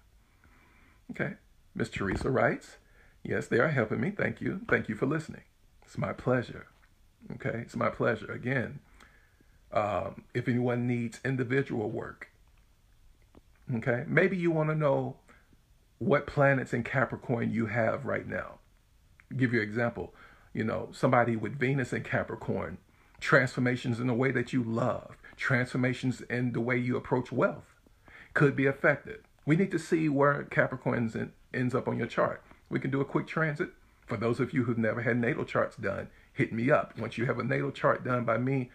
Okay. 1.10 1.34
Miss 1.74 1.88
Teresa 1.88 2.30
writes, 2.30 2.76
Yes, 3.22 3.46
they 3.46 3.58
are 3.58 3.68
helping 3.68 4.00
me. 4.00 4.10
Thank 4.10 4.40
you. 4.40 4.60
Thank 4.68 4.88
you 4.88 4.94
for 4.94 5.06
listening. 5.06 5.42
It's 5.84 5.98
my 5.98 6.12
pleasure. 6.12 6.66
Okay, 7.32 7.60
it's 7.60 7.76
my 7.76 7.90
pleasure. 7.90 8.30
Again, 8.32 8.80
um, 9.72 10.24
if 10.34 10.48
anyone 10.48 10.86
needs 10.86 11.20
individual 11.24 11.90
work, 11.90 12.28
okay, 13.74 14.04
maybe 14.06 14.36
you 14.36 14.50
want 14.50 14.70
to 14.70 14.74
know 14.74 15.16
what 16.00 16.26
planets 16.26 16.72
in 16.72 16.82
Capricorn 16.82 17.52
you 17.52 17.66
have 17.66 18.06
right 18.06 18.26
now. 18.26 18.58
I'll 19.30 19.36
give 19.36 19.52
you 19.52 19.60
an 19.60 19.68
example. 19.68 20.14
You 20.54 20.64
know, 20.64 20.88
somebody 20.92 21.36
with 21.36 21.58
Venus 21.58 21.92
in 21.92 22.02
Capricorn, 22.02 22.78
transformations 23.20 24.00
in 24.00 24.06
the 24.06 24.14
way 24.14 24.32
that 24.32 24.52
you 24.52 24.62
love, 24.62 25.16
transformations 25.36 26.22
in 26.22 26.52
the 26.52 26.60
way 26.60 26.76
you 26.78 26.96
approach 26.96 27.30
wealth 27.30 27.76
could 28.32 28.56
be 28.56 28.64
affected. 28.66 29.20
We 29.44 29.56
need 29.56 29.70
to 29.72 29.78
see 29.78 30.08
where 30.08 30.42
Capricorn's 30.44 31.16
ends 31.52 31.74
up 31.74 31.86
on 31.86 31.98
your 31.98 32.06
chart. 32.06 32.42
We 32.70 32.80
can 32.80 32.90
do 32.90 33.02
a 33.02 33.04
quick 33.04 33.26
transit. 33.26 33.70
For 34.06 34.16
those 34.16 34.40
of 34.40 34.54
you 34.54 34.64
who've 34.64 34.78
never 34.78 35.02
had 35.02 35.18
natal 35.18 35.44
charts 35.44 35.76
done, 35.76 36.08
hit 36.32 36.52
me 36.52 36.70
up. 36.70 36.98
Once 36.98 37.18
you 37.18 37.26
have 37.26 37.38
a 37.38 37.44
natal 37.44 37.72
chart 37.72 38.04
done 38.04 38.24
by 38.24 38.38
me, 38.38 38.70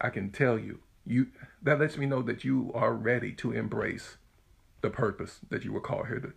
I 0.00 0.10
can 0.10 0.30
tell 0.30 0.58
you, 0.58 0.78
you 1.04 1.26
that 1.60 1.80
lets 1.80 1.96
me 1.96 2.06
know 2.06 2.22
that 2.22 2.44
you 2.44 2.70
are 2.72 2.94
ready 2.94 3.32
to 3.32 3.52
embrace 3.52 4.16
the 4.80 4.90
purpose 4.90 5.40
that 5.50 5.64
you 5.64 5.72
were 5.72 5.80
called 5.80 6.06
here 6.06 6.20
to, 6.20 6.32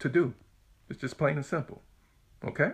to 0.00 0.08
do. 0.08 0.34
It's 0.88 1.00
just 1.00 1.18
plain 1.18 1.36
and 1.36 1.46
simple. 1.46 1.82
Okay? 2.44 2.72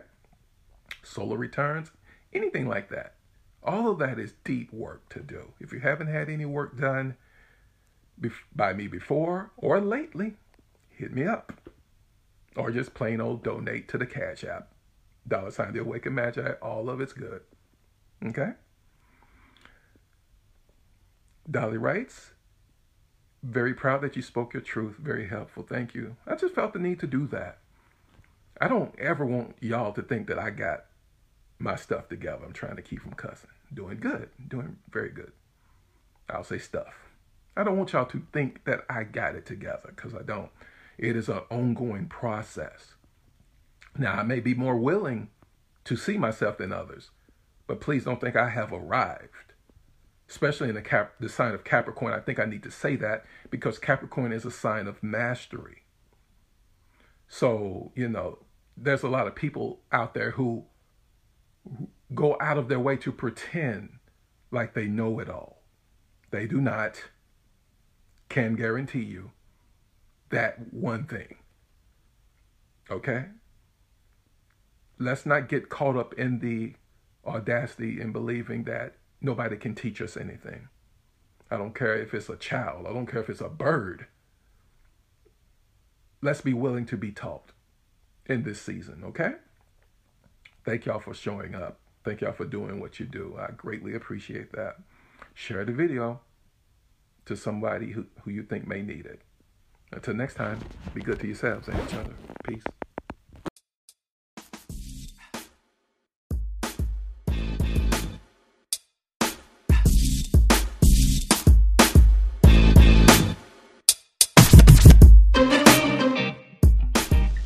Solar 1.03 1.37
returns, 1.37 1.91
anything 2.33 2.67
like 2.67 2.89
that. 2.91 3.15
All 3.63 3.91
of 3.91 3.99
that 3.99 4.19
is 4.19 4.35
deep 4.45 4.73
work 4.73 5.09
to 5.11 5.21
do. 5.21 5.53
If 5.61 5.73
you 5.73 5.81
haven't 5.81 6.07
had 6.07 6.29
any 6.29 6.45
work 6.45 6.79
done 6.79 7.17
by 8.55 8.73
me 8.73 8.87
before 8.87 9.51
or 9.57 9.81
lately, 9.81 10.35
hit 10.89 11.13
me 11.13 11.25
up 11.27 11.53
or 12.57 12.71
just 12.71 12.95
plain 12.95 13.21
old 13.21 13.43
donate 13.45 13.89
to 13.89 13.99
the 13.99 14.07
Cash 14.07 14.45
App. 14.45 14.73
dollar 15.27 15.51
sign 15.51 15.73
the 15.73 15.81
awakened 15.81 16.15
magi. 16.15 16.53
All 16.63 16.89
of 16.89 17.01
it's 17.01 17.13
good. 17.13 17.43
Okay. 18.25 18.53
Dolly 21.51 21.77
writes, 21.77 22.33
very 23.47 23.75
proud 23.75 24.03
that 24.03 24.17
you 24.17 24.23
spoke 24.23 24.53
your 24.55 24.63
truth. 24.63 24.97
Very 24.97 25.29
helpful. 25.29 25.65
Thank 25.69 25.95
you. 25.95 26.17
I 26.27 26.35
just 26.35 26.55
felt 26.55 26.73
the 26.73 26.79
need 26.79 27.01
to 27.01 27.07
do 27.07 27.27
that. 27.29 27.59
I 28.61 28.69
don't 28.69 28.99
ever 28.99 29.25
want 29.25 29.57
y'all 29.61 29.93
to 29.93 30.03
think 30.03 30.27
that 30.29 30.39
I 30.39 30.51
got 30.51 30.87
my 31.59 31.77
stuff 31.77 32.09
together. 32.09 32.45
I'm 32.45 32.53
trying 32.53 32.77
to 32.77 32.83
keep 32.83 33.03
from 33.03 33.13
cussing. 33.13 33.51
Doing 33.73 33.99
good. 33.99 34.31
Doing 34.49 34.79
very 34.91 35.11
good. 35.11 35.33
I'll 36.29 36.45
say 36.45 36.59
stuff. 36.59 36.95
I 37.57 37.65
don't 37.65 37.79
want 37.79 37.93
y'all 37.93 38.07
to 38.07 38.23
think 38.33 38.65
that 38.65 38.85
I 38.91 39.05
got 39.05 39.35
it 39.35 39.47
together 39.47 39.93
because 39.95 40.15
I 40.15 40.23
don't. 40.23 40.51
It 40.99 41.17
is 41.17 41.29
an 41.29 41.41
ongoing 41.51 42.07
process. 42.07 42.95
Now, 43.97 44.15
I 44.15 44.23
may 44.25 44.41
be 44.41 44.55
more 44.55 44.77
willing 44.77 45.29
to 45.85 45.97
see 45.97 46.19
myself 46.19 46.59
than 46.59 46.73
others, 46.73 47.11
but 47.67 47.81
please 47.81 48.05
don't 48.05 48.21
think 48.21 48.37
I 48.37 48.51
have 48.51 48.73
arrived. 48.73 49.46
Especially 50.29 50.69
in 50.69 50.75
the, 50.75 50.83
cap, 50.83 51.15
the 51.21 51.29
sign 51.29 51.55
of 51.55 51.63
Capricorn, 51.63 52.13
I 52.13 52.21
think 52.21 52.41
I 52.41 52.47
need 52.47 52.65
to 52.65 52.71
say 52.71 52.97
that 52.97 53.25
because 53.49 53.79
Capricorn 53.79 54.33
is 54.33 54.45
a 54.45 54.51
sign 54.51 54.87
of 54.87 55.03
mastery. 55.03 55.85
So, 57.29 57.93
you 57.95 58.09
know, 58.09 58.39
there's 58.77 59.03
a 59.03 59.09
lot 59.09 59.27
of 59.27 59.35
people 59.35 59.81
out 59.93 60.15
there 60.15 60.33
who 60.33 60.65
go 62.15 62.37
out 62.41 62.59
of 62.59 62.69
their 62.69 62.81
way 62.81 62.97
to 62.97 63.13
pretend 63.13 63.99
like 64.51 64.75
they 64.75 64.87
know 64.87 65.19
it 65.19 65.29
all. 65.29 65.63
They 66.31 66.47
do 66.47 66.61
not, 66.61 67.05
can 68.29 68.55
guarantee 68.55 69.03
you 69.03 69.31
that 70.31 70.73
one 70.73 71.05
thing. 71.07 71.37
Okay? 72.91 73.27
Let's 74.99 75.27
not 75.27 75.49
get 75.49 75.69
caught 75.69 75.97
up 75.97 76.15
in 76.15 76.39
the 76.41 76.75
audacity 77.25 78.01
in 78.01 78.13
believing 78.13 78.65
that 78.65 78.95
nobody 79.21 79.57
can 79.57 79.75
teach 79.75 80.01
us 80.01 80.17
anything. 80.17 80.69
I 81.51 81.57
don't 81.57 81.75
care 81.75 81.95
if 81.95 82.13
it's 82.13 82.29
a 82.29 82.37
child, 82.37 82.87
I 82.87 82.93
don't 82.93 83.07
care 83.07 83.21
if 83.21 83.31
it's 83.31 83.41
a 83.41 83.49
bird. 83.49 84.07
Let's 86.23 86.41
be 86.41 86.55
willing 86.55 86.87
to 86.87 86.97
be 86.97 87.13
taught 87.13 87.53
in 88.25 88.43
this 88.43 88.61
season, 88.61 89.03
okay? 89.05 89.35
Thank 90.65 90.87
y'all 90.87 90.99
for 90.99 91.15
showing 91.15 91.55
up. 91.55 91.79
Thank 92.05 92.21
y'all 92.21 92.33
for 92.33 92.45
doing 92.45 92.81
what 92.81 92.99
you 92.99 93.07
do. 93.07 93.37
I 93.39 93.53
greatly 93.53 93.95
appreciate 93.95 94.53
that. 94.53 94.77
Share 95.35 95.65
the 95.65 95.73
video 95.73 96.21
to 97.27 97.37
somebody 97.37 97.93
who, 97.93 98.07
who 98.23 98.31
you 98.31 98.43
think 98.43 98.67
may 98.67 98.83
need 98.83 99.07
it. 99.07 99.21
Until 99.93 100.15
next 100.15 100.35
time, 100.35 100.61
be 100.95 101.03
good 101.03 101.21
to 101.21 101.27
yourselves 101.27 101.69
and 101.69 101.79
each 101.87 101.95
other. 101.95 102.15
Peace. 102.45 102.63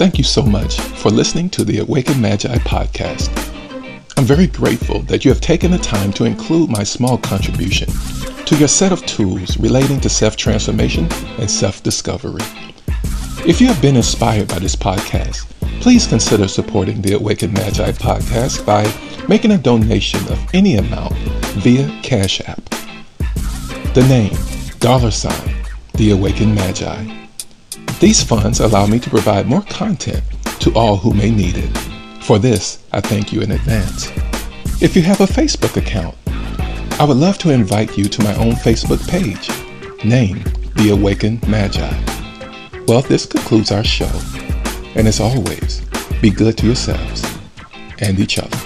Thank 0.01 0.17
you 0.17 0.25
so 0.25 0.41
much 0.41 0.81
for 0.81 1.11
listening 1.11 1.51
to 1.51 1.63
the 1.63 1.81
Awakened 1.81 2.23
Magi 2.23 2.57
podcast. 2.61 3.29
I'm 4.17 4.25
very 4.25 4.47
grateful 4.47 5.01
that 5.01 5.27
you 5.27 5.31
have 5.31 5.43
taken 5.43 5.73
the 5.73 5.77
time 5.77 6.11
to 6.15 6.25
include 6.25 6.71
my 6.71 6.83
small 6.85 7.19
contribution 7.19 7.87
to 8.47 8.57
your 8.57 8.67
set 8.67 8.93
of 8.93 9.05
tools 9.05 9.59
relating 9.59 10.01
to 10.01 10.09
self 10.09 10.37
transformation 10.37 11.07
and 11.37 11.51
self 11.51 11.83
discovery. 11.83 12.41
If 13.47 13.61
you 13.61 13.67
have 13.67 13.83
been 13.83 13.95
inspired 13.95 14.49
by 14.49 14.61
this 14.61 14.75
podcast, 14.75 15.45
please 15.83 16.07
consider 16.07 16.49
supporting 16.49 17.03
the 17.03 17.17
Awakened 17.17 17.53
Magi 17.53 17.93
podcast 17.93 18.65
by 18.65 18.91
making 19.29 19.51
a 19.51 19.59
donation 19.59 20.21
of 20.33 20.55
any 20.55 20.77
amount 20.77 21.13
via 21.61 21.87
Cash 22.03 22.41
App. 22.49 22.65
The 23.93 24.07
name, 24.09 24.33
dollar 24.79 25.11
sign, 25.11 25.57
the 25.93 26.13
Awakened 26.13 26.55
Magi. 26.55 27.20
These 28.01 28.23
funds 28.25 28.61
allow 28.61 28.87
me 28.87 28.99
to 28.99 29.11
provide 29.11 29.47
more 29.47 29.61
content 29.61 30.25
to 30.61 30.73
all 30.73 30.97
who 30.97 31.13
may 31.13 31.31
need 31.31 31.59
it. 31.59 31.77
For 32.23 32.39
this, 32.39 32.83
I 32.93 33.03
thank 33.03 33.31
you 33.31 33.43
in 33.43 33.51
advance. 33.51 34.11
If 34.81 34.97
you 34.97 35.03
have 35.03 35.21
a 35.21 35.27
Facebook 35.27 35.77
account, 35.77 36.17
I 36.99 37.05
would 37.05 37.19
love 37.19 37.37
to 37.39 37.51
invite 37.51 37.99
you 37.99 38.05
to 38.05 38.23
my 38.23 38.35
own 38.37 38.53
Facebook 38.53 39.07
page, 39.07 39.51
named 40.03 40.47
The 40.77 40.93
Awakened 40.93 41.47
Magi. 41.47 41.93
Well, 42.89 43.03
this 43.03 43.27
concludes 43.27 43.71
our 43.71 43.85
show. 43.85 44.11
And 44.95 45.07
as 45.07 45.21
always, 45.21 45.83
be 46.23 46.31
good 46.31 46.57
to 46.57 46.67
yourselves 46.67 47.23
and 47.99 48.19
each 48.19 48.39
other. 48.39 48.59